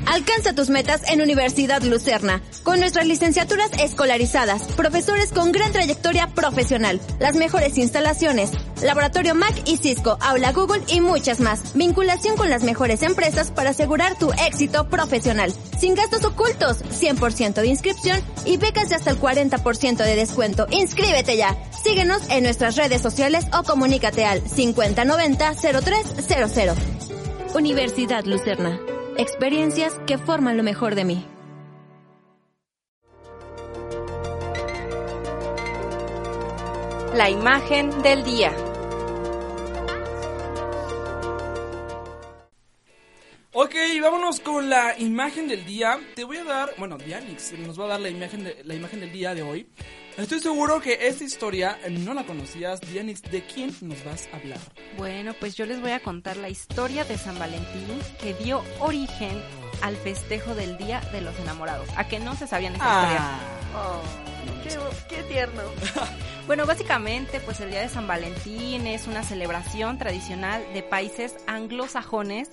Alcanza 0.07 0.53
tus 0.53 0.69
metas 0.69 1.09
en 1.09 1.23
Universidad 1.23 1.83
Lucerna, 1.83 2.43
con 2.65 2.81
nuestras 2.81 3.07
licenciaturas 3.07 3.71
escolarizadas, 3.79 4.65
profesores 4.73 5.31
con 5.31 5.53
gran 5.53 5.71
trayectoria 5.73 6.27
profesional, 6.35 7.01
las 7.21 7.37
mejores 7.37 7.79
instalaciones, 7.79 8.51
laboratorio 8.83 9.37
Mac 9.37 9.55
y 9.67 9.77
Cisco, 9.77 10.19
aula 10.21 10.51
Google 10.51 10.83
y 10.89 11.01
muchas 11.01 11.39
más. 11.39 11.75
Vinculación 11.75 12.37
con 12.37 12.51
las 12.51 12.65
mejores 12.65 13.05
empresas 13.05 13.53
para 13.53 13.71
asegurar 13.71 14.19
tu 14.19 14.33
éxito 14.33 14.89
profesional, 14.89 15.55
sin 15.79 15.95
gastos 15.95 16.25
ocultos, 16.25 16.83
100% 16.83 17.55
de 17.55 17.69
inscripción 17.69 18.21
y 18.45 18.57
becas 18.57 18.89
de 18.89 18.97
hasta 18.97 19.11
el 19.11 19.21
40% 19.21 19.99
de 19.99 20.17
descuento. 20.17 20.67
Inscríbete 20.73 21.37
ya. 21.37 21.57
Síguenos 21.85 22.29
en 22.31 22.43
nuestras 22.45 22.77
redes 22.77 23.03
sociales 23.03 23.45
o 23.53 23.63
comunícate 23.63 24.25
al 24.25 24.43
5090-0300. 24.43 26.75
Universidad 27.55 28.25
Lucerna. 28.25 28.81
Experiencias 29.19 29.93
que 30.07 30.17
forman 30.17 30.57
lo 30.57 30.63
mejor 30.63 30.95
de 30.95 31.05
mí. 31.05 31.27
La 37.15 37.29
imagen 37.29 37.91
del 38.03 38.25
día. 38.25 38.57
Ok, 43.65 43.77
vámonos 44.03 44.41
con 44.41 44.69
la 44.69 44.95
imagen 44.99 45.49
del 45.49 45.65
día. 45.65 45.99
Te 46.15 46.25
voy 46.25 46.37
a 46.37 46.45
dar, 46.45 46.75
bueno, 46.77 46.99
Dianix 46.99 47.53
nos 47.61 47.81
va 47.81 47.87
a 47.87 47.89
dar 47.89 48.01
la 48.01 48.11
imagen, 48.11 48.45
de, 48.45 48.63
la 48.63 48.75
imagen 48.75 49.01
del 49.01 49.11
día 49.11 49.35
de 49.35 49.41
hoy. 49.41 49.67
Estoy 50.19 50.41
seguro 50.41 50.83
que 50.83 50.99
esta 51.09 51.25
historia 51.25 51.79
no 51.89 52.13
la 52.13 52.25
conocías. 52.25 52.83
Dianix, 52.83 53.23
¿de 53.23 53.43
quién 53.47 53.75
nos 53.81 54.05
vas 54.05 54.29
a 54.35 54.37
hablar? 54.37 54.59
Bueno, 54.99 55.33
pues 55.41 55.57
yo 55.57 55.65
les 55.65 55.81
voy 55.81 55.93
a 55.93 56.01
contar 56.01 56.37
la 56.37 56.51
historia 56.51 57.05
de 57.05 57.17
San 57.17 57.39
Valentín 57.39 57.89
que 58.21 58.35
dio 58.35 58.63
origen 58.81 59.43
al 59.81 59.97
festejo 59.97 60.55
del 60.55 60.77
Día 60.77 61.01
de 61.13 61.23
los 61.23 61.39
Enamorados. 61.39 61.89
¿A 61.97 62.07
que 62.07 62.21
no 62.21 62.37
se 62.37 62.47
sabían 62.47 62.75
esa 62.75 62.85
historia? 62.85 63.54
Oh, 63.75 64.01
qué, 64.63 65.17
qué 65.17 65.23
tierno. 65.25 65.63
Bueno, 66.47 66.67
básicamente, 66.67 67.41
pues 67.41 67.61
el 67.61 67.71
Día 67.71 67.81
de 67.81 67.89
San 67.89 68.07
Valentín 68.07 68.87
es 68.87 69.07
una 69.07 69.23
celebración 69.23 69.97
tradicional 69.97 70.63
de 70.75 70.83
países 70.83 71.37
anglosajones 71.47 72.51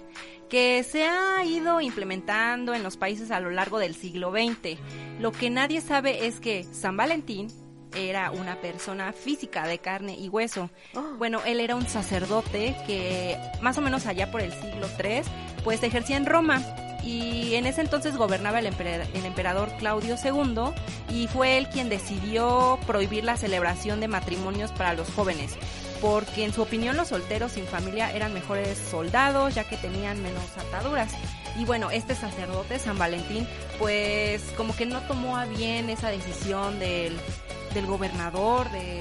que 0.49 0.81
se 0.83 1.03
ha 1.03 1.43
ido 1.43 1.81
implementando 1.81 2.73
en 2.73 2.83
los 2.83 2.95
países 2.95 3.31
a 3.31 3.41
lo 3.41 3.51
largo 3.51 3.79
del 3.79 3.93
siglo 3.93 4.31
XX. 4.31 4.79
Lo 5.19 5.33
que 5.33 5.49
nadie 5.49 5.81
sabe 5.81 6.25
es 6.25 6.39
que 6.39 6.63
San 6.63 6.95
Valentín 6.95 7.49
era 7.93 8.31
una 8.31 8.61
persona 8.61 9.11
física 9.11 9.67
de 9.67 9.79
carne 9.79 10.15
y 10.17 10.29
hueso. 10.29 10.69
Oh. 10.95 11.15
Bueno, 11.17 11.41
él 11.45 11.59
era 11.59 11.75
un 11.75 11.85
sacerdote 11.85 12.77
que 12.87 13.37
más 13.61 13.77
o 13.77 13.81
menos 13.81 14.05
allá 14.05 14.31
por 14.31 14.39
el 14.39 14.53
siglo 14.53 14.87
III, 15.03 15.21
pues 15.65 15.83
ejercía 15.83 16.15
en 16.15 16.25
Roma 16.25 16.61
y 17.03 17.55
en 17.55 17.65
ese 17.65 17.81
entonces 17.81 18.15
gobernaba 18.17 18.59
el, 18.59 18.67
emper- 18.67 19.07
el 19.13 19.25
emperador 19.25 19.69
Claudio 19.79 20.15
II 20.23 20.73
y 21.15 21.27
fue 21.27 21.57
él 21.57 21.67
quien 21.69 21.89
decidió 21.89 22.79
prohibir 22.85 23.23
la 23.23 23.37
celebración 23.37 23.99
de 23.99 24.07
matrimonios 24.07 24.71
para 24.71 24.93
los 24.93 25.09
jóvenes 25.09 25.51
porque 26.01 26.43
en 26.45 26.51
su 26.53 26.63
opinión 26.63 26.97
los 26.97 27.09
solteros 27.09 27.51
sin 27.51 27.65
familia 27.65 28.11
eran 28.11 28.33
mejores 28.33 28.77
soldados 28.89 29.53
ya 29.53 29.65
que 29.65 29.77
tenían 29.77 30.19
menos 30.23 30.43
ataduras. 30.57 31.11
Y 31.59 31.65
bueno, 31.65 31.91
este 31.91 32.15
sacerdote, 32.15 32.79
San 32.79 32.97
Valentín, 32.97 33.45
pues 33.77 34.41
como 34.57 34.75
que 34.75 34.87
no 34.87 34.99
tomó 35.01 35.37
a 35.37 35.45
bien 35.45 35.91
esa 35.91 36.09
decisión 36.09 36.79
del, 36.79 37.19
del 37.75 37.85
gobernador, 37.85 38.71
de, 38.71 38.99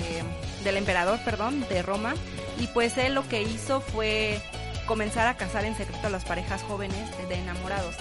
del 0.62 0.76
emperador, 0.76 1.18
perdón, 1.24 1.64
de 1.70 1.80
Roma. 1.80 2.12
Y 2.58 2.66
pues 2.66 2.98
él 2.98 3.14
lo 3.14 3.26
que 3.26 3.40
hizo 3.44 3.80
fue 3.80 4.38
comenzar 4.90 5.28
a 5.28 5.36
casar 5.36 5.64
en 5.64 5.76
secreto 5.76 6.08
a 6.08 6.10
las 6.10 6.24
parejas 6.24 6.62
jóvenes 6.64 7.16
de 7.28 7.34
enamorados. 7.36 7.94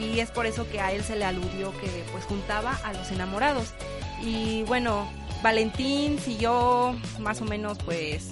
Y 0.00 0.20
es 0.20 0.30
por 0.30 0.46
eso 0.46 0.66
que 0.70 0.80
a 0.80 0.90
él 0.90 1.04
se 1.04 1.14
le 1.14 1.26
aludió 1.26 1.78
que 1.80 2.02
pues 2.12 2.24
juntaba 2.24 2.80
a 2.82 2.94
los 2.94 3.10
enamorados. 3.10 3.74
Y 4.22 4.62
bueno, 4.62 5.06
Valentín 5.42 6.18
siguió 6.18 6.98
más 7.18 7.42
o 7.42 7.44
menos 7.44 7.76
pues 7.84 8.30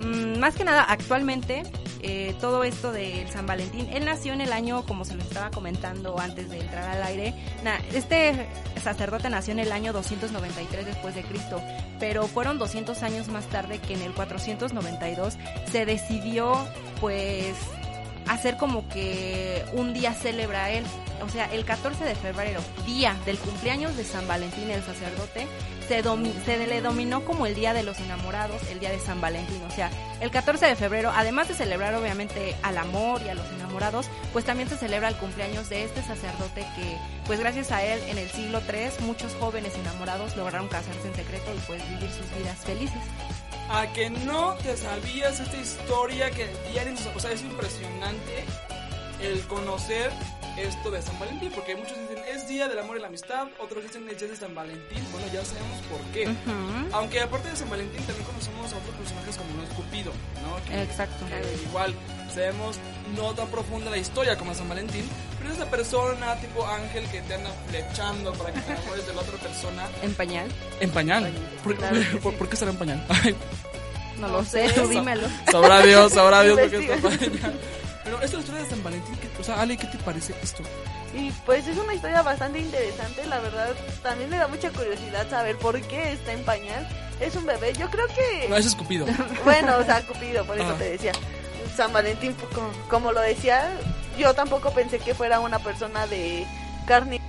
Mm, 0.00 0.38
más 0.38 0.54
que 0.54 0.64
nada 0.64 0.82
actualmente 0.82 1.62
eh, 2.02 2.34
todo 2.40 2.64
esto 2.64 2.92
del 2.92 3.28
San 3.28 3.46
Valentín, 3.46 3.88
él 3.92 4.04
nació 4.04 4.32
en 4.32 4.40
el 4.40 4.52
año, 4.52 4.84
como 4.86 5.04
se 5.04 5.14
lo 5.14 5.22
estaba 5.22 5.50
comentando 5.50 6.18
antes 6.18 6.50
de 6.50 6.60
entrar 6.60 6.88
al 6.96 7.02
aire, 7.02 7.34
este 7.94 8.48
sacerdote 8.82 9.28
nació 9.30 9.52
en 9.52 9.60
el 9.60 9.72
año 9.72 9.92
293 9.92 10.86
después 10.86 11.14
de 11.14 11.22
Cristo, 11.22 11.62
pero 11.98 12.26
fueron 12.26 12.58
200 12.58 13.02
años 13.02 13.28
más 13.28 13.46
tarde 13.46 13.78
que 13.78 13.94
en 13.94 14.02
el 14.02 14.12
492 14.12 15.36
se 15.70 15.84
decidió 15.84 16.56
pues 17.00 17.56
hacer 18.32 18.56
como 18.56 18.88
que 18.88 19.64
un 19.72 19.92
día 19.92 20.14
celebra 20.14 20.70
él. 20.70 20.84
O 21.22 21.28
sea, 21.28 21.52
el 21.52 21.64
14 21.64 22.04
de 22.04 22.14
febrero, 22.14 22.60
día 22.86 23.14
del 23.26 23.38
cumpleaños 23.38 23.96
de 23.96 24.04
San 24.04 24.26
Valentín, 24.26 24.70
el 24.70 24.82
sacerdote, 24.82 25.46
se, 25.86 26.02
domi- 26.04 26.32
se 26.44 26.56
le 26.66 26.80
dominó 26.80 27.24
como 27.24 27.44
el 27.46 27.54
Día 27.54 27.74
de 27.74 27.82
los 27.82 27.98
Enamorados, 27.98 28.62
el 28.70 28.78
Día 28.78 28.90
de 28.90 28.98
San 29.00 29.20
Valentín. 29.20 29.60
O 29.68 29.70
sea, 29.74 29.90
el 30.20 30.30
14 30.30 30.64
de 30.66 30.76
febrero, 30.76 31.12
además 31.14 31.48
de 31.48 31.54
celebrar 31.54 31.94
obviamente 31.96 32.54
al 32.62 32.78
amor 32.78 33.20
y 33.26 33.28
a 33.28 33.34
los 33.34 33.44
enamorados, 33.52 34.06
pues 34.32 34.44
también 34.44 34.68
se 34.68 34.76
celebra 34.78 35.08
el 35.08 35.16
cumpleaños 35.16 35.68
de 35.68 35.84
este 35.84 36.00
sacerdote 36.02 36.60
que, 36.76 36.96
pues 37.26 37.40
gracias 37.40 37.72
a 37.72 37.82
él, 37.84 38.00
en 38.08 38.16
el 38.18 38.30
siglo 38.30 38.60
III, 38.66 39.04
muchos 39.04 39.34
jóvenes 39.40 39.74
enamorados 39.74 40.36
lograron 40.36 40.68
casarse 40.68 41.06
en 41.08 41.14
secreto 41.16 41.52
y 41.54 41.58
pues 41.66 41.82
vivir 41.90 42.08
sus 42.10 42.38
vidas 42.38 42.58
felices. 42.64 43.00
A 43.72 43.86
que 43.92 44.10
no 44.10 44.54
te 44.62 44.76
sabías 44.76 45.38
esta 45.38 45.56
historia 45.56 46.30
que 46.30 46.48
Dianix, 46.72 47.06
o 47.14 47.20
sea, 47.20 47.30
es 47.30 47.42
impresionante 47.42 48.44
el 49.22 49.40
conocer 49.42 50.10
esto 50.58 50.90
de 50.90 51.00
San 51.00 51.18
Valentín, 51.20 51.52
porque 51.54 51.76
muchos 51.76 51.96
dicen 51.96 52.18
es 52.28 52.48
día 52.48 52.68
del 52.68 52.80
amor 52.80 52.96
y 52.96 53.00
la 53.00 53.06
amistad, 53.06 53.46
otros 53.60 53.84
dicen 53.84 54.08
es 54.08 54.18
día 54.18 54.28
de 54.28 54.36
San 54.36 54.54
Valentín, 54.54 55.06
bueno, 55.12 55.26
ya 55.32 55.44
sabemos 55.44 55.78
por 55.90 56.00
qué. 56.12 56.28
Aunque 56.92 57.20
aparte 57.20 57.48
de 57.48 57.56
San 57.56 57.70
Valentín 57.70 58.02
también 58.04 58.26
conocemos 58.26 58.72
a 58.72 58.76
otros 58.76 58.94
personajes 58.96 59.36
como 59.36 59.54
no 59.54 59.62
es 59.62 59.68
Cupido, 59.70 60.12
¿no? 60.42 60.64
Que, 60.64 60.82
Exacto. 60.82 61.24
que 61.26 61.62
igual 61.62 61.94
sabemos 62.30 62.76
no 63.16 63.32
tan 63.34 63.48
profunda 63.48 63.90
la 63.90 63.96
historia 63.98 64.36
como 64.38 64.54
San 64.54 64.68
Valentín, 64.68 65.08
pero 65.38 65.50
es 65.50 65.56
esa 65.56 65.70
persona 65.70 66.36
tipo 66.36 66.66
ángel 66.66 67.04
que 67.08 67.20
te 67.22 67.34
anda 67.34 67.50
flechando 67.68 68.32
para 68.34 68.52
que 68.52 68.60
te 68.60 68.72
enamores 68.72 69.06
de 69.06 69.14
la 69.14 69.20
otra 69.20 69.38
persona 69.38 69.88
En 70.02 70.14
pañal. 70.14 70.48
en 70.80 70.90
pañal. 70.90 71.32
¿Por, 71.64 71.76
Claro 71.76 71.96
que 71.98 72.16
por- 72.18 72.32
sí. 72.32 72.38
por 72.38 72.48
qué 72.48 72.54
estará 72.54 72.70
en 72.72 72.78
pañal? 72.78 73.06
Ay, 73.08 73.36
No, 74.18 74.28
No 74.28 74.38
lo 74.38 74.44
sé, 74.44 74.68
tú 74.74 74.86
dímelo. 74.86 75.26
sabrá 75.50 75.80
Dios, 75.82 76.12
sabrá 76.12 76.42
Dios 76.42 76.58
por 76.60 76.70
qué 76.70 76.76
está 76.94 76.94
en 76.94 77.00
pañal. 77.18 77.60
Pero 78.04 78.16
esta 78.16 78.26
es 78.26 78.32
la 78.34 78.40
historia 78.40 78.62
de 78.64 78.70
San 78.70 78.82
Valentín, 78.82 79.14
¿qué- 79.16 79.40
o 79.40 79.44
sea, 79.44 79.60
Ale, 79.60 79.76
¿qué 79.76 79.86
te 79.86 79.98
parece 79.98 80.34
esto? 80.42 80.62
Y 81.14 81.30
pues 81.44 81.66
es 81.66 81.76
una 81.76 81.92
historia 81.94 82.22
bastante 82.22 82.58
interesante, 82.60 83.26
la 83.26 83.40
verdad. 83.40 83.70
También 84.02 84.30
me 84.30 84.36
da 84.36 84.46
mucha 84.46 84.70
curiosidad 84.70 85.28
saber 85.28 85.56
por 85.56 85.80
qué 85.82 86.12
está 86.12 86.32
en 86.32 86.42
pañal. 86.44 86.86
Es 87.20 87.34
un 87.36 87.44
bebé, 87.46 87.72
yo 87.74 87.90
creo 87.90 88.06
No, 88.06 88.14
que... 88.14 88.46
ese 88.58 88.68
es 88.68 88.74
Cupido. 88.74 89.06
Bueno, 89.44 89.76
o 89.78 89.84
sea, 89.84 90.02
Cupido, 90.06 90.44
por 90.46 90.58
eso 90.58 90.70
Ah. 90.70 90.78
te 90.78 90.84
decía. 90.90 91.12
San 91.74 91.92
Valentín, 91.92 92.34
como, 92.54 92.70
como 92.88 93.12
lo 93.12 93.20
decía, 93.20 93.70
yo 94.18 94.34
tampoco 94.34 94.72
pensé 94.72 94.98
que 94.98 95.14
fuera 95.14 95.40
una 95.40 95.58
persona 95.58 96.06
de 96.06 96.46
carne. 96.86 97.20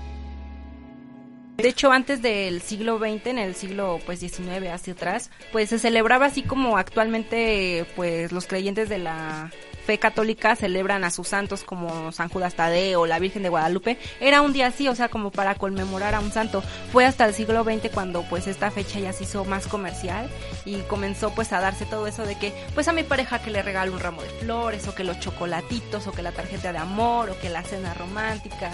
De 1.57 1.69
hecho, 1.69 1.91
antes 1.91 2.21
del 2.21 2.61
siglo 2.61 2.97
XX, 2.97 3.27
en 3.27 3.37
el 3.37 3.55
siglo 3.55 3.99
pues 4.05 4.19
19 4.19 4.71
hacia 4.71 4.93
atrás, 4.93 5.29
pues 5.51 5.69
se 5.69 5.79
celebraba 5.79 6.25
así 6.25 6.41
como 6.41 6.77
actualmente 6.77 7.85
pues 7.95 8.31
los 8.31 8.47
creyentes 8.47 8.89
de 8.89 8.97
la 8.97 9.51
fe 9.91 9.99
católica 9.99 10.55
celebran 10.55 11.03
a 11.03 11.11
sus 11.11 11.27
santos 11.27 11.65
como 11.65 12.13
San 12.13 12.29
Judas 12.29 12.55
Tadeo 12.55 13.01
o 13.01 13.05
la 13.05 13.19
Virgen 13.19 13.43
de 13.43 13.49
Guadalupe. 13.49 13.97
Era 14.21 14.41
un 14.41 14.53
día 14.53 14.67
así, 14.67 14.87
o 14.87 14.95
sea, 14.95 15.09
como 15.09 15.31
para 15.31 15.55
conmemorar 15.55 16.15
a 16.15 16.21
un 16.21 16.31
santo. 16.31 16.63
Fue 16.93 17.03
hasta 17.03 17.25
el 17.25 17.33
siglo 17.33 17.65
XX 17.65 17.89
cuando 17.93 18.23
pues 18.29 18.47
esta 18.47 18.71
fecha 18.71 18.99
ya 18.99 19.11
se 19.11 19.25
hizo 19.25 19.43
más 19.43 19.67
comercial 19.67 20.29
y 20.63 20.77
comenzó 20.83 21.35
pues 21.35 21.51
a 21.51 21.59
darse 21.59 21.85
todo 21.85 22.07
eso 22.07 22.25
de 22.25 22.37
que 22.37 22.53
pues 22.73 22.87
a 22.87 22.93
mi 22.93 23.03
pareja 23.03 23.41
que 23.41 23.51
le 23.51 23.61
regalo 23.63 23.91
un 23.91 23.99
ramo 23.99 24.21
de 24.21 24.29
flores 24.29 24.87
o 24.87 24.95
que 24.95 25.03
los 25.03 25.19
chocolatitos 25.19 26.07
o 26.07 26.13
que 26.13 26.21
la 26.21 26.31
tarjeta 26.31 26.71
de 26.71 26.77
amor 26.77 27.29
o 27.29 27.37
que 27.41 27.49
la 27.49 27.61
cena 27.61 27.93
romántica. 27.93 28.71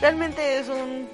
Realmente 0.00 0.60
es 0.60 0.68
un... 0.70 1.06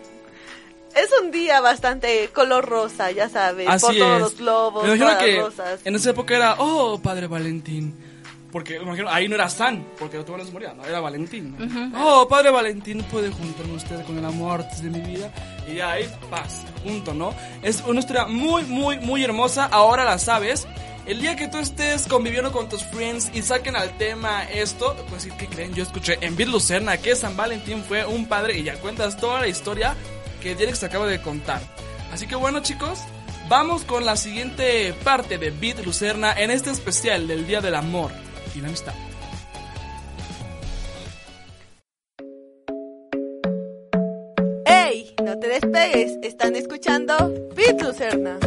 Es 0.94 1.08
un 1.20 1.32
día 1.32 1.60
bastante 1.60 2.28
color 2.32 2.66
rosa, 2.66 3.10
ya 3.10 3.28
sabes, 3.28 3.66
Así 3.68 3.86
por 3.86 3.96
todos 3.96 4.14
es. 4.14 4.20
los 4.22 4.36
globos, 4.38 4.84
todas 4.84 5.16
que 5.18 5.32
las 5.34 5.44
rosas. 5.44 5.80
en 5.84 5.94
esa 5.96 6.10
época 6.10 6.36
era, 6.36 6.54
oh, 6.58 7.00
Padre 7.02 7.26
Valentín. 7.26 8.09
Porque 8.52 8.78
me 8.78 8.84
imagino, 8.84 9.08
ahí 9.08 9.28
no 9.28 9.36
era 9.36 9.48
San, 9.48 9.86
porque 9.98 10.18
otro 10.18 10.36
no 10.36 10.44
se 10.44 10.50
moría, 10.50 10.74
no, 10.74 10.84
era 10.84 11.00
Valentín. 11.00 11.56
¿no? 11.58 12.22
Oh, 12.22 12.28
Padre 12.28 12.50
Valentín, 12.50 13.02
puede 13.04 13.30
juntarme 13.30 13.74
usted 13.74 14.04
con 14.04 14.18
el 14.18 14.24
amor 14.24 14.64
de 14.68 14.90
mi 14.90 15.00
vida. 15.00 15.32
Y 15.68 15.76
ya 15.76 15.92
ahí, 15.92 16.10
paz, 16.30 16.64
junto, 16.82 17.14
¿no? 17.14 17.32
Es 17.62 17.82
una 17.86 18.00
historia 18.00 18.26
muy, 18.26 18.64
muy, 18.64 18.98
muy 18.98 19.22
hermosa. 19.22 19.66
Ahora 19.66 20.04
la 20.04 20.18
sabes. 20.18 20.66
El 21.06 21.20
día 21.20 21.34
que 21.34 21.48
tú 21.48 21.58
estés 21.58 22.06
conviviendo 22.06 22.52
con 22.52 22.68
tus 22.68 22.84
friends 22.84 23.30
y 23.32 23.42
saquen 23.42 23.74
al 23.74 23.96
tema 23.96 24.44
esto, 24.44 24.94
pues 25.08 25.22
sí, 25.22 25.30
¿qué 25.38 25.46
creen? 25.46 25.74
Yo 25.74 25.82
escuché 25.82 26.18
en 26.20 26.36
Beat 26.36 26.50
Lucerna 26.50 26.98
que 26.98 27.16
San 27.16 27.36
Valentín 27.36 27.82
fue 27.84 28.04
un 28.04 28.26
padre 28.26 28.58
y 28.58 28.64
ya 28.64 28.76
cuentas 28.76 29.16
toda 29.16 29.40
la 29.40 29.48
historia 29.48 29.96
que 30.42 30.54
Derek 30.54 30.78
te 30.78 30.86
acaba 30.86 31.06
de 31.06 31.20
contar. 31.20 31.62
Así 32.12 32.26
que 32.26 32.34
bueno, 32.34 32.60
chicos, 32.60 33.00
vamos 33.48 33.84
con 33.84 34.04
la 34.04 34.16
siguiente 34.16 34.92
parte 35.02 35.38
de 35.38 35.50
Beat 35.50 35.84
Lucerna 35.84 36.32
en 36.32 36.50
este 36.50 36.70
especial 36.70 37.26
del 37.26 37.46
Día 37.46 37.60
del 37.60 37.76
Amor 37.76 38.12
y 38.54 38.60
la 38.60 38.68
Amistad. 38.68 38.94
¡Ey! 44.66 45.14
No 45.24 45.38
te 45.38 45.48
despegues, 45.48 46.18
están 46.22 46.56
escuchando 46.56 47.32
Beat 47.54 47.82
Lucerna. 47.82 48.38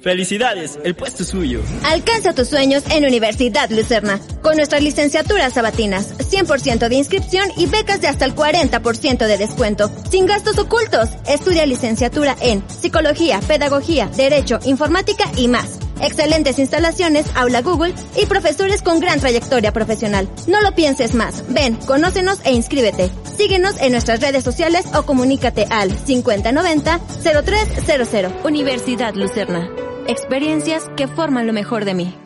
Felicidades, 0.00 0.78
el 0.82 0.94
puesto 0.94 1.24
es 1.24 1.28
suyo. 1.28 1.60
Alcanza 1.84 2.32
tus 2.32 2.48
sueños 2.48 2.84
en 2.90 3.04
Universidad 3.04 3.68
Lucerna, 3.68 4.18
con 4.40 4.56
nuestras 4.56 4.82
licenciaturas 4.82 5.52
sabatinas, 5.52 6.16
100% 6.16 6.88
de 6.88 6.94
inscripción 6.94 7.46
y 7.58 7.66
becas 7.66 8.00
de 8.00 8.08
hasta 8.08 8.24
el 8.24 8.34
40% 8.34 9.26
de 9.26 9.36
descuento, 9.36 9.90
sin 10.10 10.24
gastos 10.24 10.58
ocultos. 10.58 11.10
Estudia 11.28 11.66
licenciatura 11.66 12.34
en 12.40 12.66
Psicología, 12.70 13.40
Pedagogía, 13.40 14.06
Derecho, 14.16 14.58
Informática 14.64 15.30
y 15.36 15.48
más. 15.48 15.79
Excelentes 16.02 16.58
instalaciones, 16.58 17.24
aula 17.34 17.62
Google 17.62 17.94
y 18.16 18.26
profesores 18.26 18.82
con 18.82 19.00
gran 19.00 19.20
trayectoria 19.20 19.72
profesional. 19.72 20.28
No 20.46 20.60
lo 20.60 20.74
pienses 20.74 21.14
más. 21.14 21.44
Ven, 21.48 21.76
conócenos 21.76 22.40
e 22.44 22.52
inscríbete. 22.52 23.10
Síguenos 23.36 23.80
en 23.80 23.92
nuestras 23.92 24.20
redes 24.20 24.44
sociales 24.44 24.84
o 24.94 25.04
comunícate 25.04 25.66
al 25.70 25.90
5090-0300. 25.90 28.44
Universidad 28.44 29.14
Lucerna. 29.14 29.70
Experiencias 30.06 30.88
que 30.96 31.06
forman 31.06 31.46
lo 31.46 31.52
mejor 31.52 31.84
de 31.84 31.92
mí. 31.94 32.16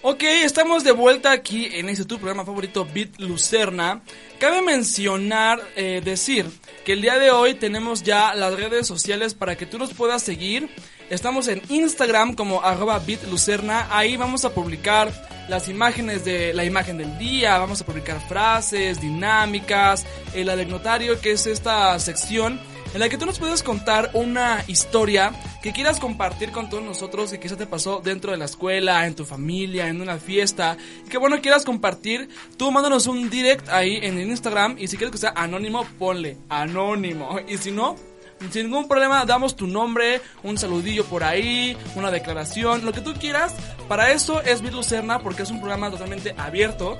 Ok, 0.00 0.22
estamos 0.22 0.84
de 0.84 0.92
vuelta 0.92 1.32
aquí 1.32 1.68
en 1.72 1.88
este 1.88 2.04
tu 2.04 2.18
programa 2.18 2.44
favorito, 2.44 2.84
Bit 2.84 3.18
Lucerna. 3.18 4.00
Cabe 4.38 4.62
mencionar, 4.62 5.60
eh, 5.74 6.00
decir, 6.04 6.46
que 6.84 6.92
el 6.92 7.02
día 7.02 7.18
de 7.18 7.32
hoy 7.32 7.54
tenemos 7.54 8.04
ya 8.04 8.32
las 8.34 8.54
redes 8.54 8.86
sociales 8.86 9.34
para 9.34 9.56
que 9.56 9.66
tú 9.66 9.76
nos 9.76 9.94
puedas 9.94 10.22
seguir. 10.22 10.70
Estamos 11.10 11.48
en 11.48 11.62
Instagram 11.70 12.34
como 12.34 12.62
arroba 12.62 12.98
bitlucerna. 12.98 13.86
Ahí 13.90 14.18
vamos 14.18 14.44
a 14.44 14.50
publicar 14.50 15.10
las 15.48 15.68
imágenes 15.68 16.24
de 16.24 16.52
la 16.52 16.64
imagen 16.64 16.98
del 16.98 17.16
día, 17.16 17.56
vamos 17.56 17.80
a 17.80 17.86
publicar 17.86 18.20
frases, 18.28 19.00
dinámicas, 19.00 20.04
el 20.34 20.50
anecdotario, 20.50 21.18
que 21.20 21.32
es 21.32 21.46
esta 21.46 21.98
sección 21.98 22.60
en 22.92 23.00
la 23.00 23.08
que 23.08 23.18
tú 23.18 23.26
nos 23.26 23.38
puedes 23.38 23.62
contar 23.62 24.10
una 24.14 24.64
historia 24.66 25.32
que 25.62 25.72
quieras 25.72 25.98
compartir 25.98 26.52
con 26.52 26.68
todos 26.70 26.82
nosotros 26.82 27.30
que 27.30 27.40
quizás 27.40 27.58
te 27.58 27.66
pasó 27.66 28.00
dentro 28.02 28.32
de 28.32 28.38
la 28.38 28.44
escuela, 28.44 29.06
en 29.06 29.14
tu 29.14 29.24
familia, 29.24 29.88
en 29.88 30.00
una 30.00 30.18
fiesta, 30.18 30.76
y 31.06 31.08
que 31.08 31.18
bueno 31.18 31.40
quieras 31.40 31.64
compartir, 31.64 32.28
tú 32.56 32.70
mándanos 32.70 33.06
un 33.06 33.30
direct 33.30 33.68
ahí 33.68 33.98
en 34.02 34.18
Instagram 34.20 34.76
y 34.78 34.88
si 34.88 34.96
quieres 34.96 35.12
que 35.12 35.18
sea 35.18 35.32
anónimo, 35.34 35.86
ponle 35.98 36.36
anónimo. 36.48 37.38
Y 37.48 37.56
si 37.58 37.70
no, 37.70 37.96
sin 38.50 38.64
ningún 38.64 38.88
problema 38.88 39.24
damos 39.24 39.56
tu 39.56 39.66
nombre, 39.66 40.20
un 40.42 40.58
saludillo 40.58 41.04
por 41.04 41.24
ahí, 41.24 41.76
una 41.94 42.10
declaración, 42.10 42.84
lo 42.84 42.92
que 42.92 43.00
tú 43.00 43.14
quieras. 43.14 43.54
Para 43.88 44.12
eso 44.12 44.42
es 44.42 44.62
Bit 44.62 44.72
Lucerna 44.72 45.20
porque 45.20 45.42
es 45.42 45.50
un 45.50 45.60
programa 45.60 45.90
totalmente 45.90 46.34
abierto 46.36 46.98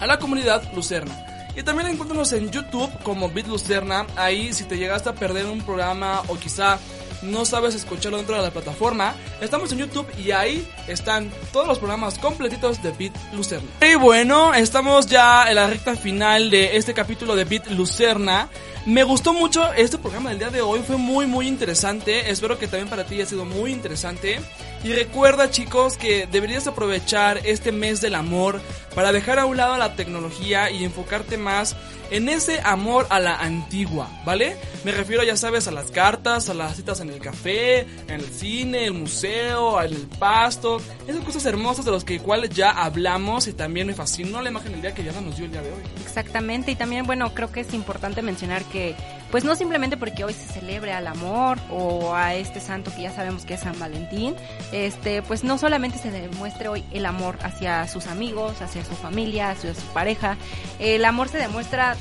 a 0.00 0.06
la 0.06 0.18
comunidad 0.18 0.62
Lucerna. 0.74 1.24
Y 1.56 1.62
también 1.62 1.88
encuéntranos 1.88 2.32
en 2.32 2.50
YouTube 2.50 2.90
como 3.02 3.28
Bit 3.30 3.48
Lucerna. 3.48 4.06
Ahí 4.16 4.52
si 4.52 4.64
te 4.64 4.78
llegaste 4.78 5.08
a 5.08 5.14
perder 5.14 5.46
un 5.46 5.60
programa 5.62 6.22
o 6.28 6.36
quizá 6.36 6.78
no 7.22 7.44
sabes 7.44 7.74
escucharlo 7.74 8.18
dentro 8.18 8.36
de 8.36 8.42
la 8.42 8.50
plataforma, 8.50 9.14
estamos 9.40 9.72
en 9.72 9.78
YouTube 9.78 10.06
y 10.18 10.30
ahí 10.30 10.66
están 10.86 11.32
todos 11.52 11.66
los 11.66 11.78
programas 11.78 12.18
completitos 12.18 12.82
de 12.82 12.92
Bit 12.92 13.14
Lucerna. 13.32 13.68
Y 13.80 13.96
bueno, 13.96 14.54
estamos 14.54 15.06
ya 15.06 15.48
en 15.48 15.56
la 15.56 15.66
recta 15.66 15.96
final 15.96 16.50
de 16.50 16.76
este 16.76 16.94
capítulo 16.94 17.34
de 17.34 17.44
Bit 17.44 17.68
Lucerna. 17.70 18.48
Me 18.88 19.04
gustó 19.04 19.34
mucho 19.34 19.70
este 19.74 19.98
programa 19.98 20.30
del 20.30 20.38
día 20.38 20.48
de 20.48 20.62
hoy, 20.62 20.80
fue 20.80 20.96
muy 20.96 21.26
muy 21.26 21.46
interesante, 21.46 22.30
espero 22.30 22.58
que 22.58 22.66
también 22.66 22.88
para 22.88 23.04
ti 23.04 23.16
haya 23.16 23.26
sido 23.26 23.44
muy 23.44 23.70
interesante. 23.70 24.40
Y 24.82 24.94
recuerda 24.94 25.50
chicos 25.50 25.98
que 25.98 26.26
deberías 26.26 26.66
aprovechar 26.66 27.38
este 27.44 27.70
mes 27.70 28.00
del 28.00 28.14
amor 28.14 28.62
para 28.94 29.12
dejar 29.12 29.40
a 29.40 29.44
un 29.44 29.58
lado 29.58 29.76
la 29.76 29.94
tecnología 29.94 30.70
y 30.70 30.84
enfocarte 30.84 31.36
más 31.36 31.76
en 32.10 32.28
ese 32.28 32.60
amor 32.60 33.06
a 33.10 33.18
la 33.20 33.36
antigua, 33.36 34.08
¿vale? 34.24 34.56
Me 34.84 34.92
refiero, 34.92 35.22
ya 35.22 35.36
sabes, 35.36 35.68
a 35.68 35.70
las 35.70 35.90
cartas, 35.90 36.48
a 36.48 36.54
las 36.54 36.76
citas 36.76 37.00
en 37.00 37.10
el 37.10 37.20
café, 37.20 37.80
en 37.80 38.10
el 38.10 38.24
cine, 38.26 38.86
el 38.86 38.94
museo, 38.94 39.82
en 39.82 39.92
el 39.92 40.06
pasto, 40.18 40.80
esas 41.06 41.24
cosas 41.24 41.44
hermosas 41.46 41.84
de 41.84 41.90
las 41.90 42.04
que 42.04 42.14
igual 42.14 42.48
ya 42.48 42.70
hablamos 42.70 43.46
y 43.48 43.52
también 43.52 43.86
me 43.86 43.94
fascinó 43.94 44.40
la 44.42 44.50
imagen 44.50 44.72
del 44.72 44.82
día 44.82 44.94
que 44.94 45.04
ya 45.04 45.12
nos 45.20 45.36
dio 45.36 45.46
el 45.46 45.52
día 45.52 45.62
de 45.62 45.70
hoy. 45.70 45.82
Exactamente, 46.04 46.70
y 46.70 46.76
también, 46.76 47.06
bueno, 47.06 47.34
creo 47.34 47.50
que 47.52 47.60
es 47.60 47.74
importante 47.74 48.22
mencionar 48.22 48.64
que, 48.64 48.94
pues 49.30 49.44
no 49.44 49.54
simplemente 49.54 49.96
porque 49.96 50.24
hoy 50.24 50.32
se 50.32 50.52
celebre 50.52 50.92
al 50.92 51.06
amor 51.06 51.58
o 51.70 52.14
a 52.14 52.34
este 52.34 52.60
santo 52.60 52.90
que 52.94 53.02
ya 53.02 53.12
sabemos 53.12 53.44
que 53.44 53.54
es 53.54 53.60
San 53.60 53.78
Valentín, 53.78 54.34
este, 54.72 55.22
pues 55.22 55.44
no 55.44 55.58
solamente 55.58 55.98
se 55.98 56.10
demuestre 56.10 56.68
hoy 56.68 56.84
el 56.92 57.06
amor 57.06 57.38
hacia 57.42 57.86
sus 57.88 58.06
amigos, 58.06 58.60
hacia 58.62 58.84
su 58.84 58.94
familia, 58.94 59.50
hacia 59.50 59.74
su 59.74 59.86
pareja, 59.88 60.36
el 60.78 61.04
amor 61.04 61.28
se 61.28 61.38
demuestra 61.38 61.96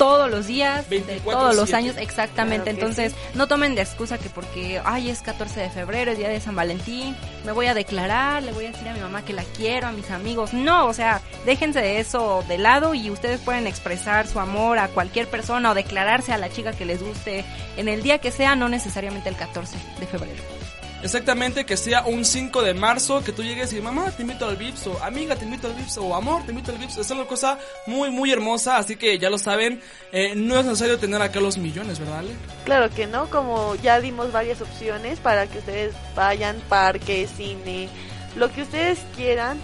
todos 0.00 0.30
los 0.30 0.46
días, 0.46 0.88
de 0.88 1.20
todos 1.22 1.54
los 1.54 1.74
años, 1.74 1.94
exactamente. 1.98 2.70
Entonces, 2.70 3.12
no 3.34 3.48
tomen 3.48 3.74
de 3.74 3.82
excusa 3.82 4.16
que 4.16 4.30
porque, 4.30 4.80
ay, 4.82 5.10
es 5.10 5.20
14 5.20 5.60
de 5.60 5.68
febrero, 5.68 6.10
es 6.10 6.16
día 6.16 6.30
de 6.30 6.40
San 6.40 6.56
Valentín, 6.56 7.14
me 7.44 7.52
voy 7.52 7.66
a 7.66 7.74
declarar, 7.74 8.42
le 8.42 8.52
voy 8.52 8.64
a 8.64 8.70
decir 8.70 8.88
a 8.88 8.94
mi 8.94 9.00
mamá 9.00 9.26
que 9.26 9.34
la 9.34 9.44
quiero, 9.44 9.88
a 9.88 9.92
mis 9.92 10.10
amigos. 10.10 10.54
No, 10.54 10.86
o 10.86 10.94
sea, 10.94 11.20
déjense 11.44 11.82
de 11.82 12.00
eso 12.00 12.42
de 12.48 12.56
lado 12.56 12.94
y 12.94 13.10
ustedes 13.10 13.40
pueden 13.40 13.66
expresar 13.66 14.26
su 14.26 14.40
amor 14.40 14.78
a 14.78 14.88
cualquier 14.88 15.28
persona 15.28 15.70
o 15.70 15.74
declararse 15.74 16.32
a 16.32 16.38
la 16.38 16.48
chica 16.48 16.72
que 16.72 16.86
les 16.86 17.02
guste 17.02 17.44
en 17.76 17.88
el 17.88 18.02
día 18.02 18.20
que 18.20 18.30
sea, 18.30 18.56
no 18.56 18.70
necesariamente 18.70 19.28
el 19.28 19.36
14 19.36 19.76
de 20.00 20.06
febrero. 20.06 20.59
Exactamente, 21.02 21.64
que 21.64 21.76
sea 21.76 22.04
un 22.04 22.24
5 22.24 22.62
de 22.62 22.74
marzo, 22.74 23.24
que 23.24 23.32
tú 23.32 23.42
llegues 23.42 23.72
y 23.72 23.80
mamá, 23.80 24.10
te 24.10 24.22
invito 24.22 24.46
al 24.46 24.56
Vips, 24.56 24.86
o 24.86 25.02
amiga, 25.02 25.34
te 25.34 25.44
invito 25.44 25.66
al 25.66 25.74
Vips, 25.74 25.96
o 25.96 26.14
amor, 26.14 26.44
te 26.44 26.52
invito 26.52 26.72
al 26.72 26.78
Vips. 26.78 26.98
Es 26.98 27.10
una 27.10 27.24
cosa 27.24 27.58
muy, 27.86 28.10
muy 28.10 28.30
hermosa, 28.30 28.76
así 28.76 28.96
que 28.96 29.18
ya 29.18 29.30
lo 29.30 29.38
saben, 29.38 29.80
eh, 30.12 30.34
no 30.36 30.58
es 30.58 30.66
necesario 30.66 30.98
tener 30.98 31.22
acá 31.22 31.40
los 31.40 31.56
millones, 31.56 31.98
¿verdad, 31.98 32.18
Ale? 32.18 32.32
Claro 32.64 32.90
que 32.90 33.06
no, 33.06 33.30
como 33.30 33.74
ya 33.76 34.00
dimos 34.00 34.30
varias 34.30 34.60
opciones 34.60 35.20
para 35.20 35.46
que 35.46 35.58
ustedes 35.58 35.94
vayan, 36.14 36.60
parque, 36.68 37.26
cine, 37.34 37.88
lo 38.36 38.52
que 38.52 38.62
ustedes 38.62 38.98
quieran, 39.16 39.58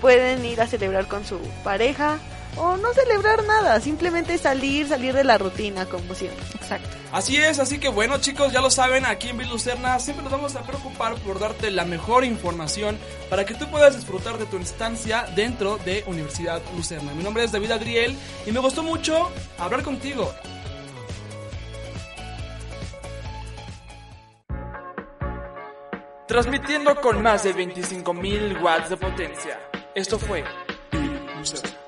pueden 0.00 0.44
ir 0.44 0.60
a 0.60 0.66
celebrar 0.66 1.06
con 1.06 1.24
su 1.24 1.38
pareja, 1.62 2.18
o 2.56 2.76
no 2.76 2.92
celebrar 2.92 3.44
nada, 3.44 3.80
simplemente 3.80 4.36
salir, 4.38 4.88
salir 4.88 5.14
de 5.14 5.24
la 5.24 5.38
rutina 5.38 5.86
como 5.86 6.14
siempre. 6.14 6.44
Exacto. 6.54 6.88
Así 7.12 7.36
es, 7.36 7.58
así 7.58 7.78
que 7.78 7.88
bueno 7.88 8.18
chicos, 8.18 8.52
ya 8.52 8.60
lo 8.60 8.70
saben, 8.70 9.04
aquí 9.04 9.28
en 9.28 9.48
Lucerna 9.48 9.98
siempre 9.98 10.22
nos 10.22 10.32
vamos 10.32 10.54
a 10.56 10.62
preocupar 10.62 11.16
por 11.16 11.40
darte 11.40 11.70
la 11.70 11.84
mejor 11.84 12.24
información 12.24 12.98
para 13.28 13.44
que 13.44 13.54
tú 13.54 13.68
puedas 13.70 13.96
disfrutar 13.96 14.38
de 14.38 14.46
tu 14.46 14.56
instancia 14.56 15.26
dentro 15.34 15.78
de 15.78 16.04
Universidad 16.06 16.60
Lucerna. 16.76 17.12
Mi 17.14 17.24
nombre 17.24 17.44
es 17.44 17.52
David 17.52 17.72
Adriel 17.72 18.16
y 18.46 18.52
me 18.52 18.60
gustó 18.60 18.82
mucho 18.82 19.30
hablar 19.58 19.82
contigo. 19.82 20.32
Transmitiendo 26.28 26.94
con 27.00 27.22
más 27.22 27.42
de 27.42 27.52
25.000 27.52 28.62
watts 28.62 28.88
de 28.88 28.96
potencia. 28.96 29.58
Esto 29.96 30.16
fue 30.16 30.44
Lucerna. 31.36 31.79